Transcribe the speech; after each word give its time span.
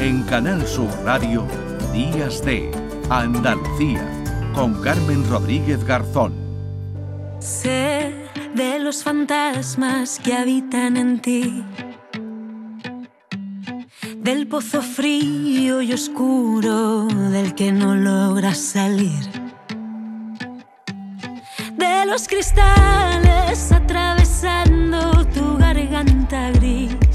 En 0.00 0.22
Canal 0.22 0.66
Sur 0.66 0.88
Radio, 1.04 1.46
Días 1.92 2.42
de 2.42 2.70
Andalucía, 3.10 4.02
con 4.54 4.80
Carmen 4.80 5.28
Rodríguez 5.28 5.84
Garzón. 5.84 6.32
Sé 7.38 8.10
de 8.54 8.78
los 8.78 9.04
fantasmas 9.04 10.18
que 10.18 10.32
habitan 10.32 10.96
en 10.96 11.20
ti, 11.20 11.62
del 14.16 14.48
pozo 14.48 14.80
frío 14.80 15.82
y 15.82 15.92
oscuro 15.92 17.04
del 17.04 17.54
que 17.54 17.70
no 17.70 17.94
logras 17.94 18.56
salir, 18.56 19.28
de 21.76 22.06
los 22.06 22.26
cristales 22.26 23.70
atravesando 23.70 25.26
tu 25.26 25.58
garganta 25.58 26.52
gris 26.52 27.09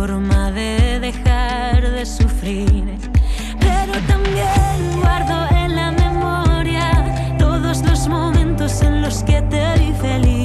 forma 0.00 0.52
de 0.52 1.00
dejar 1.00 1.82
de 1.90 2.06
sufrir. 2.06 2.84
Pero 3.58 3.92
también 4.06 4.76
guardo 5.00 5.36
en 5.56 5.74
la 5.74 5.90
memoria 5.90 6.86
todos 7.36 7.82
los 7.82 8.06
momentos 8.06 8.80
en 8.82 9.02
los 9.02 9.24
que 9.24 9.42
te 9.52 9.64
vi 9.80 9.92
feliz, 10.00 10.37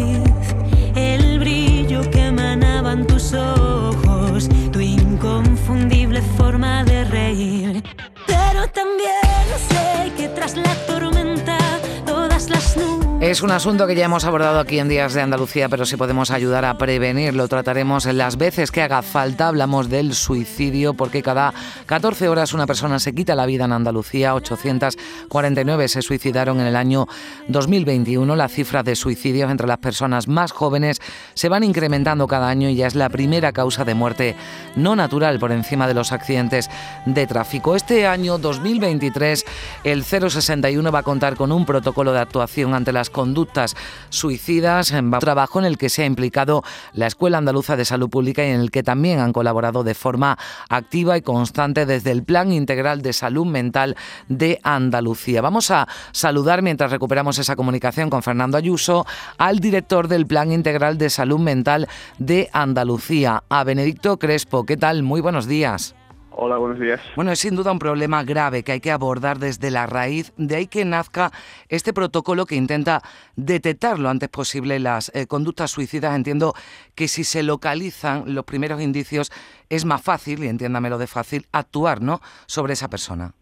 es 13.32 13.41
un 13.41 13.52
asunto 13.52 13.88
que 13.88 13.95
ya 13.95 14.04
hemos 14.04 14.26
abordado 14.26 14.59
aquí 14.59 14.80
en 14.80 14.90
Días 14.90 15.13
de 15.13 15.22
Andalucía, 15.22 15.70
pero 15.70 15.86
si 15.86 15.95
podemos 15.95 16.30
ayudar 16.30 16.66
a 16.66 16.77
prevenirlo, 16.77 17.48
trataremos 17.48 18.05
en 18.05 18.18
las 18.18 18.36
veces 18.36 18.70
que 18.70 18.82
haga 18.82 19.02
falta. 19.02 19.48
Hablamos 19.48 19.90
del 19.90 20.13
suicidio, 20.13 20.93
porque 20.93 21.24
cada 21.24 21.54
14 21.85 22.27
horas 22.27 22.54
una 22.54 22.68
persona 22.68 22.99
se 22.99 23.15
quita 23.15 23.34
la 23.34 23.46
vida 23.46 23.63
en 23.63 23.71
Andalucía. 23.71 24.35
849 24.35 25.88
se 25.88 26.02
suicidaron 26.02 26.60
en 26.60 26.68
el 26.68 26.76
año 26.76 27.07
2021. 27.48 28.35
Las 28.35 28.52
cifras 28.52 28.84
de 28.84 28.98
suicidios 28.98 29.49
entre 29.49 29.68
las 29.68 29.77
personas 29.77 30.27
más 30.27 30.52
jóvenes 30.52 30.99
se 31.34 31.48
van 31.48 31.63
incrementando 31.63 32.27
cada 32.27 32.49
año 32.49 32.68
y 32.68 32.76
ya 32.76 32.87
es 32.87 32.96
la 32.96 33.08
primera 33.08 33.54
causa 33.54 33.85
de 33.85 33.93
muerte 33.93 34.35
no 34.76 34.98
natural 34.98 35.40
por 35.40 35.54
encima 35.54 35.87
de 35.87 35.93
los 35.93 36.12
accidentes 36.12 36.70
de 37.05 37.26
tráfico. 37.26 37.77
Este 37.77 38.05
año 38.05 38.37
2023 38.37 39.46
el 39.85 40.04
061 40.04 40.91
va 40.91 40.99
a 40.99 41.04
contar 41.04 41.37
con 41.37 41.54
un 41.54 41.65
protocolo 41.65 42.12
de 42.12 42.20
actuación 42.20 42.74
ante 42.74 42.91
las 42.91 43.12
conductas 43.13 43.77
suicidas, 44.09 44.91
un 44.91 45.11
trabajo 45.19 45.59
en 45.59 45.65
el 45.65 45.77
que 45.77 45.87
se 45.87 46.03
ha 46.03 46.05
implicado 46.05 46.63
la 46.91 47.07
Escuela 47.07 47.37
Andaluza 47.37 47.77
de 47.77 47.85
Salud 47.85 48.09
Pública 48.09 48.45
y 48.45 48.49
en 48.49 48.59
el 48.59 48.71
que 48.71 48.83
también 48.83 49.19
han 49.19 49.31
colaborado 49.31 49.85
de 49.85 49.93
forma 49.93 50.37
activa 50.67 51.17
y 51.17 51.21
constante 51.21 51.85
desde 51.85 52.11
el 52.11 52.23
Plan 52.23 52.51
Integral 52.51 53.01
de 53.01 53.13
Salud 53.13 53.45
Mental 53.45 53.95
de 54.27 54.59
Andalucía. 54.63 55.41
Vamos 55.41 55.71
a 55.71 55.87
saludar 56.11 56.61
mientras 56.61 56.91
recuperamos 56.91 57.39
esa 57.39 57.55
comunicación 57.55 58.09
con 58.09 58.23
Fernando 58.23 58.57
Ayuso 58.57 59.05
al 59.37 59.59
director 59.59 60.07
del 60.07 60.27
Plan 60.27 60.51
Integral 60.51 60.97
de 60.97 61.09
Salud 61.09 61.39
Mental 61.39 61.87
de 62.17 62.49
Andalucía, 62.51 63.43
a 63.47 63.63
Benedicto 63.63 64.17
Crespo. 64.17 64.66
¿Qué 64.66 64.75
tal? 64.75 65.03
Muy 65.03 65.22
buenos 65.22 65.47
días. 65.47 65.95
Hola, 66.35 66.57
buenos 66.57 66.79
días. 66.79 67.00
Bueno, 67.16 67.31
es 67.31 67.39
sin 67.39 67.56
duda 67.56 67.72
un 67.72 67.78
problema 67.78 68.23
grave 68.23 68.63
que 68.63 68.72
hay 68.72 68.79
que 68.79 68.89
abordar 68.89 69.38
desde 69.38 69.69
la 69.69 69.85
raíz, 69.85 70.34
de 70.35 70.56
ahí 70.56 70.67
que 70.67 70.84
nazca 70.84 71.31
este 71.69 71.94
protocolo 71.94 72.47
que 72.47 72.56
intenta 72.56 73.01
detectar 73.35 74.00
lo 74.00 74.09
antes 74.09 74.29
posible 74.29 74.79
las 74.79 75.12
eh, 75.13 75.28
conductas 75.28 75.69
suicidas. 75.69 76.16
Entiendo 76.16 76.53
que 76.95 77.07
si 77.07 77.23
se 77.23 77.44
localizan 77.44 78.34
los 78.34 78.45
primeros 78.45 78.81
indicios 78.81 79.31
es 79.69 79.85
más 79.85 80.01
fácil, 80.01 80.44
y 80.44 80.47
entiéndamelo 80.47 80.97
de 80.97 81.06
fácil, 81.06 81.45
actuar 81.51 82.01
¿no? 82.01 82.19
sobre 82.47 82.73
esa 82.73 82.90
persona. 82.90 83.34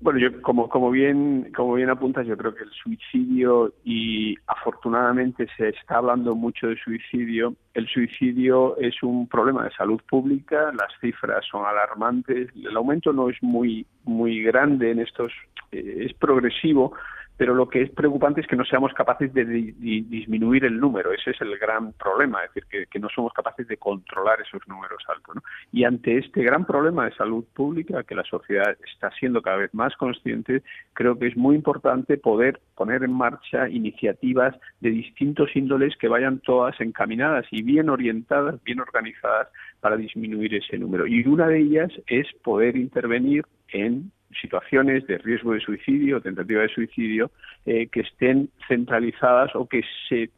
Bueno, 0.00 0.20
yo 0.20 0.42
como 0.42 0.68
como 0.68 0.90
bien 0.90 1.52
como 1.56 1.74
bien 1.74 1.90
apuntas, 1.90 2.26
yo 2.26 2.36
creo 2.36 2.54
que 2.54 2.64
el 2.64 2.70
suicidio 2.70 3.72
y 3.84 4.36
afortunadamente 4.82 5.46
se 5.56 5.68
está 5.68 5.98
hablando 5.98 6.34
mucho 6.34 6.66
de 6.66 6.76
suicidio. 6.76 7.54
El 7.74 7.86
suicidio 7.86 8.76
es 8.78 9.00
un 9.02 9.28
problema 9.28 9.64
de 9.64 9.70
salud 9.70 10.00
pública, 10.08 10.72
las 10.72 10.92
cifras 11.00 11.44
son 11.48 11.64
alarmantes, 11.64 12.48
el 12.56 12.76
aumento 12.76 13.12
no 13.12 13.30
es 13.30 13.40
muy 13.42 13.86
muy 14.04 14.42
grande 14.42 14.90
en 14.90 14.98
estos 14.98 15.32
eh, 15.70 16.06
es 16.06 16.14
progresivo, 16.14 16.94
pero 17.36 17.54
lo 17.54 17.68
que 17.68 17.82
es 17.82 17.90
preocupante 17.90 18.40
es 18.40 18.46
que 18.46 18.56
no 18.56 18.64
seamos 18.64 18.92
capaces 18.92 19.32
de, 19.32 19.44
disminuir 19.44 20.64
el 20.64 20.78
número. 20.78 21.12
Ese 21.12 21.30
es 21.30 21.40
el 21.40 21.58
gran 21.58 21.92
problema, 21.94 22.44
es 22.44 22.54
decir, 22.54 22.86
que, 22.88 22.98
no 22.98 23.08
somos 23.08 23.32
capaces 23.32 23.66
de 23.66 23.78
controlar 23.78 24.40
esos 24.40 24.60
números 24.68 25.02
altos. 25.08 25.36
Y 25.72 25.84
ante 25.84 26.18
este 26.18 26.42
gran 26.42 26.64
problema 26.64 27.06
de 27.06 27.14
salud 27.14 27.44
pública, 27.54 28.04
que 28.04 28.14
la 28.14 28.22
sociedad 28.24 28.76
está 28.92 29.10
siendo 29.18 29.42
cada 29.42 29.56
vez 29.56 29.74
más 29.74 29.96
consciente, 29.96 30.62
creo 30.92 31.18
que 31.18 31.26
es 31.26 31.36
muy 31.36 31.56
importante 31.56 32.16
poder 32.16 32.60
poner 32.76 33.02
en 33.02 33.12
marcha 33.12 33.68
iniciativas 33.68 34.54
de 34.80 34.90
distintos 34.90 35.54
índoles 35.56 35.96
que 35.96 36.08
vayan 36.08 36.38
todas 36.40 36.80
encaminadas 36.80 37.46
y 37.50 37.62
bien 37.62 37.88
orientadas, 37.88 38.62
bien 38.62 38.80
organizadas 38.80 39.48
para 39.80 39.96
disminuir 39.96 40.54
ese 40.54 40.78
número. 40.78 41.06
Y 41.06 41.26
una 41.26 41.48
de 41.48 41.58
ellas 41.58 41.90
es 42.06 42.26
poder 42.44 42.76
intervenir 42.76 43.44
en 43.72 44.12
situaciones 44.40 45.06
de 45.06 45.18
riesgo 45.18 45.52
de 45.52 45.60
suicidio 45.60 46.18
o 46.18 46.20
tentativa 46.20 46.62
de 46.62 46.68
suicidio 46.68 47.30
eh, 47.66 47.88
que 47.88 48.00
estén 48.00 48.50
centralizadas 48.68 49.54
o 49.54 49.66
que 49.66 49.82
se, 50.08 50.30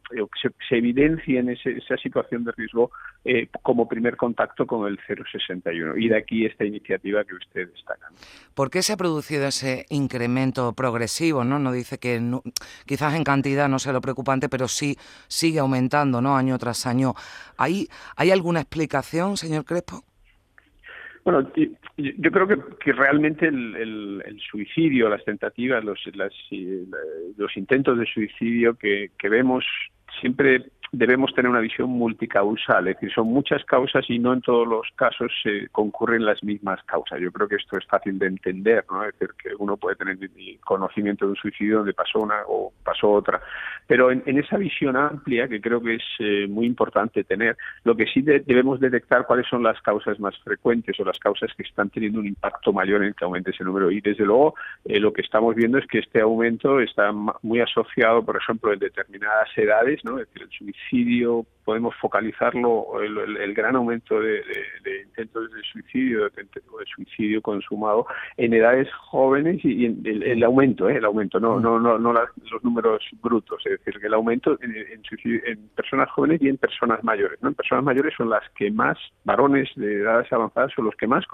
se, 0.69 0.77
evidencien 0.77 1.49
esa 1.49 1.97
situación 1.97 2.43
de 2.43 2.51
riesgo 2.51 2.91
eh, 3.23 3.47
como 3.61 3.87
primer 3.87 4.15
contacto 4.17 4.67
con 4.67 4.87
el 4.87 4.99
061. 5.07 5.97
Y 5.97 6.09
de 6.09 6.17
aquí 6.17 6.45
esta 6.45 6.65
iniciativa 6.65 7.23
que 7.23 7.35
usted 7.35 7.69
destaca. 7.69 8.07
¿Por 8.53 8.69
qué 8.69 8.81
se 8.81 8.93
ha 8.93 8.97
producido 8.97 9.47
ese 9.47 9.85
incremento 9.89 10.73
progresivo? 10.73 11.43
No, 11.43 11.59
no 11.59 11.71
dice 11.71 11.97
que 11.97 12.21
quizás 12.85 13.15
en 13.15 13.23
cantidad 13.23 13.67
no 13.69 13.79
sea 13.79 13.93
lo 13.93 14.01
preocupante, 14.01 14.49
pero 14.49 14.67
sí 14.67 14.95
sigue 15.27 15.59
aumentando 15.59 16.21
¿no? 16.21 16.35
año 16.37 16.57
tras 16.57 16.85
año. 16.85 17.13
¿Hay, 17.57 17.87
¿Hay 18.15 18.31
alguna 18.31 18.61
explicación, 18.61 19.37
señor 19.37 19.65
Crespo? 19.65 20.03
Bueno, 21.25 21.51
yo 21.97 22.31
creo 22.31 22.47
que, 22.77 22.93
realmente 22.93 23.47
el, 23.47 24.21
el, 24.23 24.39
suicidio, 24.39 25.09
las 25.09 25.25
tentativas, 25.25 25.83
los, 25.83 25.99
las, 26.13 26.31
los 27.35 27.57
intentos 27.57 27.97
de 27.97 28.05
suicidio 28.05 28.75
que, 28.75 29.09
que 29.17 29.27
vemos 29.27 29.65
siempre 30.21 30.65
debemos 30.91 31.33
tener 31.33 31.49
una 31.49 31.59
visión 31.59 31.89
multicausal, 31.89 32.87
es 32.87 32.95
decir, 32.95 33.11
son 33.13 33.27
muchas 33.27 33.63
causas 33.65 34.05
y 34.07 34.19
no 34.19 34.33
en 34.33 34.41
todos 34.41 34.67
los 34.67 34.87
casos 34.95 35.31
se 35.43 35.67
concurren 35.69 36.25
las 36.25 36.43
mismas 36.43 36.81
causas. 36.83 37.19
Yo 37.19 37.31
creo 37.31 37.47
que 37.47 37.55
esto 37.55 37.77
es 37.77 37.85
fácil 37.85 38.17
de 38.17 38.27
entender, 38.27 38.85
¿no? 38.89 39.03
Es 39.03 39.13
decir, 39.13 39.35
que 39.41 39.49
uno 39.57 39.77
puede 39.77 39.95
tener 39.95 40.17
conocimiento 40.63 41.25
de 41.25 41.31
un 41.31 41.37
suicidio 41.37 41.77
donde 41.77 41.93
pasó 41.93 42.19
una 42.19 42.35
o 42.47 42.71
pasó 42.83 43.11
otra, 43.11 43.41
pero 43.87 44.11
en, 44.11 44.23
esa 44.25 44.57
visión 44.57 44.95
amplia 44.95 45.47
que 45.47 45.61
creo 45.61 45.81
que 45.81 45.95
es 45.95 46.03
eh, 46.19 46.47
muy 46.47 46.65
importante 46.65 47.23
tener, 47.23 47.55
lo 47.83 47.95
que 47.95 48.05
sí 48.07 48.21
debemos 48.21 48.79
detectar 48.79 49.25
cuáles 49.25 49.47
son 49.47 49.63
las 49.63 49.79
causas 49.81 50.19
más 50.19 50.37
frecuentes 50.39 50.99
o 50.99 51.05
las 51.05 51.19
causas 51.19 51.51
que 51.55 51.63
están 51.63 51.89
teniendo 51.89 52.19
un 52.19 52.27
impacto 52.27 52.73
mayor 52.73 53.03
en 53.03 53.13
que 53.13 53.25
aumente 53.25 53.51
ese 53.51 53.63
número. 53.63 53.91
Y 53.91 54.01
desde 54.01 54.25
luego 54.25 54.55
eh, 54.85 54.99
lo 54.99 55.13
que 55.13 55.21
estamos 55.21 55.55
viendo 55.55 55.77
es 55.77 55.87
que 55.87 55.99
este 55.99 56.21
aumento 56.21 56.79
está 56.79 57.11
muy 57.11 57.59
asociado, 57.59 58.23
por 58.23 58.37
ejemplo, 58.37 58.73
en 58.73 58.79
determinadas 58.79 59.49
edades, 59.55 60.03
¿no? 60.03 60.19
Es 60.19 60.27
decir, 60.27 60.43
el 60.43 60.57
suicidio, 60.57 61.45
podemos 61.65 61.95
focalizarlo, 61.95 63.01
el, 63.01 63.53
gran 63.53 63.75
aumento 63.75 64.19
de, 64.19 64.41
intentos 65.07 65.51
de 65.51 65.61
suicidio, 65.63 66.29
de, 66.29 66.43
de, 66.43 66.61
suicidio 66.95 67.41
consumado 67.41 68.05
en 68.37 68.53
edades 68.53 68.87
jóvenes 68.93 69.59
y, 69.65 69.85
el, 69.85 70.43
aumento, 70.43 70.87
¿eh? 70.87 70.97
el 70.97 71.05
aumento, 71.05 71.39
no, 71.39 71.59
no, 71.59 71.79
no, 71.79 71.97
no 71.97 72.13
los 72.13 72.63
números 72.63 73.03
brutos, 73.21 73.61
es 73.65 73.79
decir, 73.79 73.99
que 73.99 74.07
el 74.07 74.13
aumento 74.13 74.57
en, 74.61 74.75
en, 74.75 75.69
personas 75.75 76.09
jóvenes 76.11 76.41
y 76.41 76.49
en 76.49 76.57
personas 76.57 77.03
mayores. 77.03 77.41
¿no? 77.41 77.49
En 77.49 77.55
personas 77.55 77.83
mayores 77.83 78.13
son 78.15 78.29
las 78.29 78.47
que 78.55 78.69
más, 78.71 78.97
varones 79.23 79.69
de 79.75 80.01
edades 80.01 80.31
avanzadas 80.31 80.71
son 80.75 80.85
los 80.85 80.95
que 80.95 81.07
más 81.07 81.25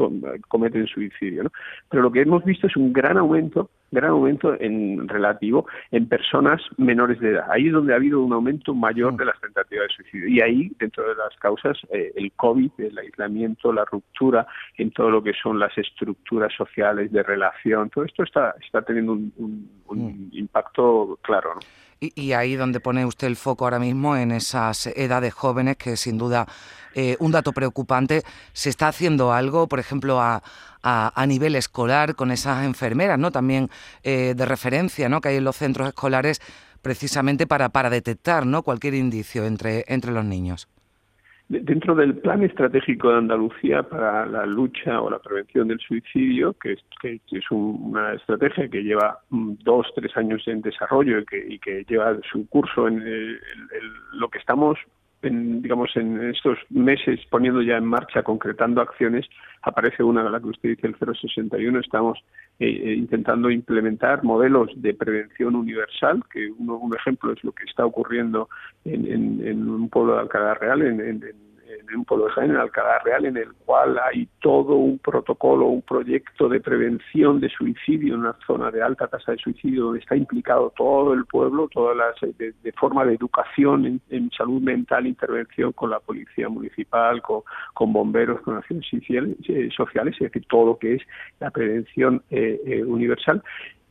cometen 0.48 0.88
suicidio. 0.88 1.44
¿no? 1.44 1.52
Pero 1.90 2.04
lo 2.04 2.12
que 2.12 2.22
hemos 2.22 2.44
visto 2.46 2.68
es 2.68 2.76
un 2.78 2.94
gran 2.94 3.18
aumento 3.18 3.70
gran 3.92 4.12
aumento 4.12 4.60
en 4.60 5.08
relativo 5.08 5.68
en 5.92 6.08
personas 6.08 6.62
menores 6.78 7.20
de 7.20 7.32
edad. 7.32 7.46
Ahí 7.50 7.68
es 7.68 7.74
donde 7.74 7.94
ha 7.94 7.98
habido 7.98 8.22
un 8.22 8.34
aumento 8.34 8.74
mayor 8.74 9.16
de 9.18 9.26
las 9.26 9.40
tentativas 9.40 9.88
de 9.88 9.96
suicidio. 9.96 10.28
Y 10.30 10.42
ahí, 10.42 10.72
dentro 10.80 11.08
de 11.08 11.16
las 11.16 11.36
causas, 11.38 11.78
eh, 11.92 12.12
el 12.16 12.32
COVID, 12.34 12.72
el 12.78 12.98
aislamiento, 12.98 13.74
la 13.74 13.86
ruptura 13.86 14.48
en 14.78 14.92
todo 14.92 15.10
lo 15.10 15.22
que 15.22 15.34
son 15.34 15.60
las 15.60 15.78
estructuras 15.78 16.54
sociales 16.54 17.12
de 17.12 17.24
relación, 17.24 17.90
todo 17.90 18.06
esto 18.06 18.24
está, 18.24 18.56
está 18.66 18.82
teniendo 18.82 19.14
un, 19.14 19.70
mm. 19.90 20.30
impacto 20.38 21.20
claro. 21.22 21.56
¿no? 21.56 21.62
Y, 22.04 22.34
ahí 22.34 22.56
donde 22.56 22.80
pone 22.80 23.06
usted 23.06 23.28
el 23.28 23.36
foco 23.36 23.66
ahora 23.66 23.78
mismo 23.78 24.18
en 24.18 24.32
esas 24.32 24.88
edades 24.88 25.36
jóvenes, 25.36 25.78
que 25.78 25.96
sin 25.96 26.18
duda 26.18 26.48
eh, 26.96 27.16
un 27.20 27.32
dato 27.32 27.54
preocupante, 27.54 28.24
se 28.54 28.70
está 28.72 28.88
haciendo 28.88 29.32
algo, 29.32 29.68
por 29.68 29.80
ejemplo, 29.80 30.20
a, 30.20 30.42
a, 30.82 31.26
nivel 31.28 31.56
escolar 31.56 32.16
con 32.16 32.32
esas 32.32 32.66
enfermeras, 32.66 33.20
¿no? 33.20 33.32
También 33.32 33.70
eh, 34.02 34.34
de 34.36 34.46
referencia, 34.46 35.10
¿no? 35.10 35.22
Que 35.22 35.30
hay 35.30 35.36
en 35.38 35.44
los 35.44 35.56
centros 35.58 35.90
escolares 35.90 36.42
precisamente 36.82 37.48
para, 37.48 37.70
para 37.70 37.90
detectar 37.90 38.46
¿no? 38.46 38.64
cualquier 38.64 38.96
indicio 38.96 39.46
entre, 39.46 39.86
entre 39.88 40.12
los 40.12 40.26
niños. 40.26 40.68
Dentro 41.52 41.96
del 41.96 42.16
Plan 42.16 42.44
Estratégico 42.44 43.10
de 43.10 43.18
Andalucía 43.18 43.84
para 43.84 44.26
la 44.26 44.46
lucha 44.46 45.02
o 45.02 45.10
la 45.10 45.20
prevención 45.20 45.68
del 45.68 45.80
suicidio, 45.80 46.54
que 46.54 46.74
es, 46.74 46.80
que 47.02 47.20
una 47.50 48.14
estrategia 48.14 48.70
que 48.70 48.82
lleva 48.82 49.20
mm, 49.32 49.56
dos, 49.62 49.86
tres 49.94 50.16
años 50.16 50.48
en 50.48 50.62
desarrollo 50.62 51.20
y 51.20 51.26
que, 51.26 51.46
y 51.50 51.60
que 51.60 51.84
lleva 51.90 52.18
su 52.32 52.48
curso 52.48 52.88
en 52.88 53.38
lo 54.14 54.30
que 54.30 54.38
estamos 54.38 54.80
en, 55.22 55.62
digamos, 55.62 55.96
en 55.96 56.30
estos 56.30 56.58
meses 56.70 57.20
poniendo 57.30 57.62
ya 57.62 57.78
en 57.78 57.86
marcha, 57.86 58.24
concretando 58.24 58.82
acciones, 58.82 59.28
aparece 59.62 60.04
una 60.04 60.24
de 60.24 60.30
la 60.30 60.40
que 60.40 60.48
usted 60.48 60.70
dice, 60.70 60.88
el 60.88 60.96
061. 60.96 61.80
Estamos 61.80 62.20
eh, 62.60 62.68
eh, 62.68 62.94
intentando 62.94 63.50
implementar 63.50 64.24
modelos 64.24 64.70
de 64.76 64.94
prevención 64.94 65.56
universal, 65.56 66.24
que 66.32 66.50
uno, 66.58 66.78
un 66.78 66.96
ejemplo 66.96 67.34
es 67.34 67.44
lo 67.44 67.52
que 67.52 67.66
está 67.66 67.86
ocurriendo 67.86 68.50
en, 68.86 69.46
en, 69.46 69.70
un 69.70 69.90
pueblo 69.90 70.14
de 70.14 70.20
Alcalá 70.22 70.56
Real, 70.56 70.82
en, 70.82 71.00
en 71.02 71.24
en 71.90 71.98
un 71.98 72.06
pueblo 72.06 72.26
de 72.26 72.32
Jaén, 72.34 72.52
en 72.52 72.58
Alcalá 72.58 73.00
Real, 73.00 73.26
en 73.26 73.38
el 73.38 73.54
cual 73.66 74.00
hay 74.00 74.28
todo 74.42 74.76
un 74.76 75.00
protocolo, 75.00 75.68
un 75.68 75.82
proyecto 75.82 76.50
de 76.50 76.60
prevención 76.60 77.40
de 77.40 77.50
suicidio 77.50 78.16
en 78.16 78.22
una 78.22 78.36
zona 78.46 78.72
de 78.72 78.82
alta 78.82 79.08
tasa 79.08 79.34
de 79.34 79.38
suicidio, 79.38 79.86
donde 79.86 80.00
está 80.00 80.16
implicado 80.16 80.74
todo 80.76 81.14
el 81.14 81.26
pueblo, 81.26 81.68
todas 81.72 81.96
las 81.98 82.16
de, 82.38 82.72
forma 82.74 83.06
de 83.06 83.16
educación 83.16 84.02
en, 84.10 84.32
salud 84.32 84.62
mental, 84.62 85.08
intervención 85.08 85.72
con 85.74 85.90
la 85.90 86.00
policía 86.00 86.50
municipal, 86.50 87.22
con, 87.22 87.94
bomberos, 87.94 88.42
con 88.42 88.58
acciones 88.58 88.88
eh, 88.92 89.70
sociales, 89.76 90.16
es 90.16 90.32
decir, 90.32 90.46
todo 90.48 90.66
lo 90.66 90.78
que 90.78 90.96
es 90.96 91.02
la 91.40 91.52
prevención 91.52 92.24
eh, 92.30 92.60
eh, 92.66 92.84
universal 92.84 93.44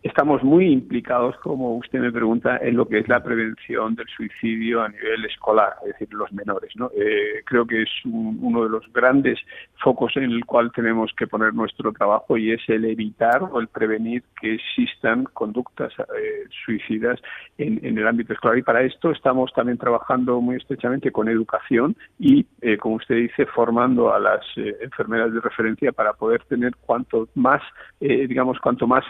estamos 0.03 0.43
muy 0.43 0.73
implicados, 0.73 1.37
como 1.43 1.77
usted 1.77 2.01
me 2.01 2.11
pregunta, 2.11 2.59
en 2.63 2.77
lo 2.77 2.89
que 2.89 2.99
es 2.99 3.09
la 3.09 3.23
prevención 3.23 3.95
del 3.95 4.07
suicidio 4.09 4.83
a 4.83 4.89
nivel 4.89 5.25
escolar, 5.27 5.75
es 5.83 5.93
decir, 5.93 6.13
los 6.15 6.33
menores. 6.33 6.75
¿no? 6.77 6.91
Eh, 6.97 7.43
creo 7.45 7.67
que 7.67 7.83
es 7.83 7.91
uno 8.07 8.65
de 8.65 8.71
los 8.71 8.91
grandes 8.93 9.39
focos 9.83 10.17
en 10.17 10.25
el 10.25 10.45
cual 10.47 10.73
tenemos 10.73 11.13
que 11.17 11.27
poner 11.27 11.53
nuestro 11.53 11.93
trabajo 11.93 12.39
y 12.39 12.53
es 12.53 12.63
el 12.69 12.87
evitar 12.87 13.43
o 13.43 13.61
el 13.61 13.69
prevenir 13.69 14.23
que 14.41 14.55
existan 14.55 15.25
conductas 15.25 15.93
eh, 15.99 16.47
suicidas 16.65 17.21
en, 17.59 17.99
el 17.99 18.07
ámbito 18.07 18.33
escolar. 18.33 18.57
Y 18.57 18.63
para 18.63 18.83
esto 18.83 19.11
estamos 19.11 19.53
también 19.53 19.77
trabajando 19.77 20.41
muy 20.41 20.57
estrechamente 20.57 21.13
con 21.13 21.29
educación 21.29 21.95
y, 22.19 22.47
eh, 22.63 22.79
como 22.79 22.97
usted 22.97 23.17
dice, 23.17 23.45
formando 23.47 24.15
a 24.15 24.19
las 24.19 24.41
enfermeras 24.57 25.33
de 25.33 25.41
referencia 25.41 25.93
para 25.93 26.15
poder 26.15 26.43
tener 26.45 26.75
cuanto 26.77 27.29
más, 27.35 27.63
digamos, 28.01 28.59
cuanto 28.61 28.87
más 28.87 29.05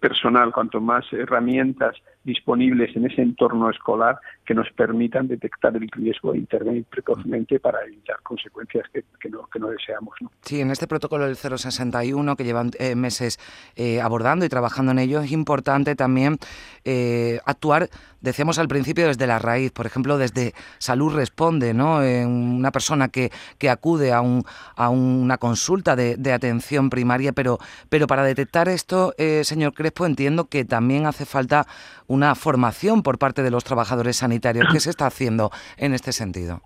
personas 0.00 0.19
personal, 0.20 0.52
cuanto 0.52 0.80
más 0.80 1.04
herramientas 1.12 1.96
disponibles 2.24 2.94
en 2.94 3.06
ese 3.06 3.22
entorno 3.22 3.70
escolar 3.70 4.18
que 4.44 4.54
nos 4.54 4.68
permitan 4.72 5.28
detectar 5.28 5.74
el 5.76 5.88
riesgo 5.90 6.34
e 6.34 6.38
intervenir 6.38 6.84
precozmente 6.84 7.58
para 7.60 7.82
evitar 7.84 8.20
consecuencias 8.22 8.84
que, 8.92 9.30
no, 9.30 9.46
que 9.46 9.58
no 9.58 9.68
deseamos. 9.68 10.16
Sí, 10.42 10.60
en 10.60 10.70
este 10.70 10.86
protocolo 10.86 11.24
del 11.24 11.36
061 11.36 12.36
que 12.36 12.44
llevan 12.44 12.72
eh, 12.78 12.94
meses 12.94 13.38
eh, 13.76 14.00
abordando 14.00 14.44
y 14.44 14.48
trabajando 14.48 14.92
en 14.92 14.98
ello, 14.98 15.20
es 15.20 15.32
importante 15.32 15.94
también 15.94 16.36
eh, 16.84 17.40
actuar, 17.46 17.88
decíamos 18.20 18.58
al 18.58 18.68
principio, 18.68 19.06
desde 19.06 19.26
la 19.26 19.38
raíz, 19.38 19.72
por 19.72 19.86
ejemplo, 19.86 20.18
desde 20.18 20.52
Salud 20.78 21.14
Responde, 21.14 21.72
¿no? 21.72 22.00
una 22.00 22.70
persona 22.70 23.08
que, 23.08 23.30
que 23.58 23.70
acude 23.70 24.12
a, 24.12 24.20
un, 24.20 24.44
a 24.76 24.90
una 24.90 25.38
consulta 25.38 25.96
de, 25.96 26.16
de 26.16 26.32
atención 26.32 26.90
primaria, 26.90 27.32
pero, 27.32 27.58
pero 27.88 28.06
para 28.06 28.24
detectar 28.24 28.68
esto, 28.68 29.14
señor 29.42 29.72
Crespo, 29.72 30.06
entiendo 30.10 30.48
que 30.48 30.64
también 30.64 31.06
hace 31.06 31.24
falta 31.24 31.66
una 32.06 32.34
formación 32.34 33.02
por 33.02 33.18
parte 33.18 33.42
de 33.42 33.50
los 33.50 33.64
trabajadores 33.64 34.18
sanitarios. 34.18 34.66
¿Qué 34.70 34.80
se 34.80 34.90
está 34.90 35.06
haciendo 35.06 35.50
en 35.76 35.94
este 35.94 36.12
sentido? 36.12 36.62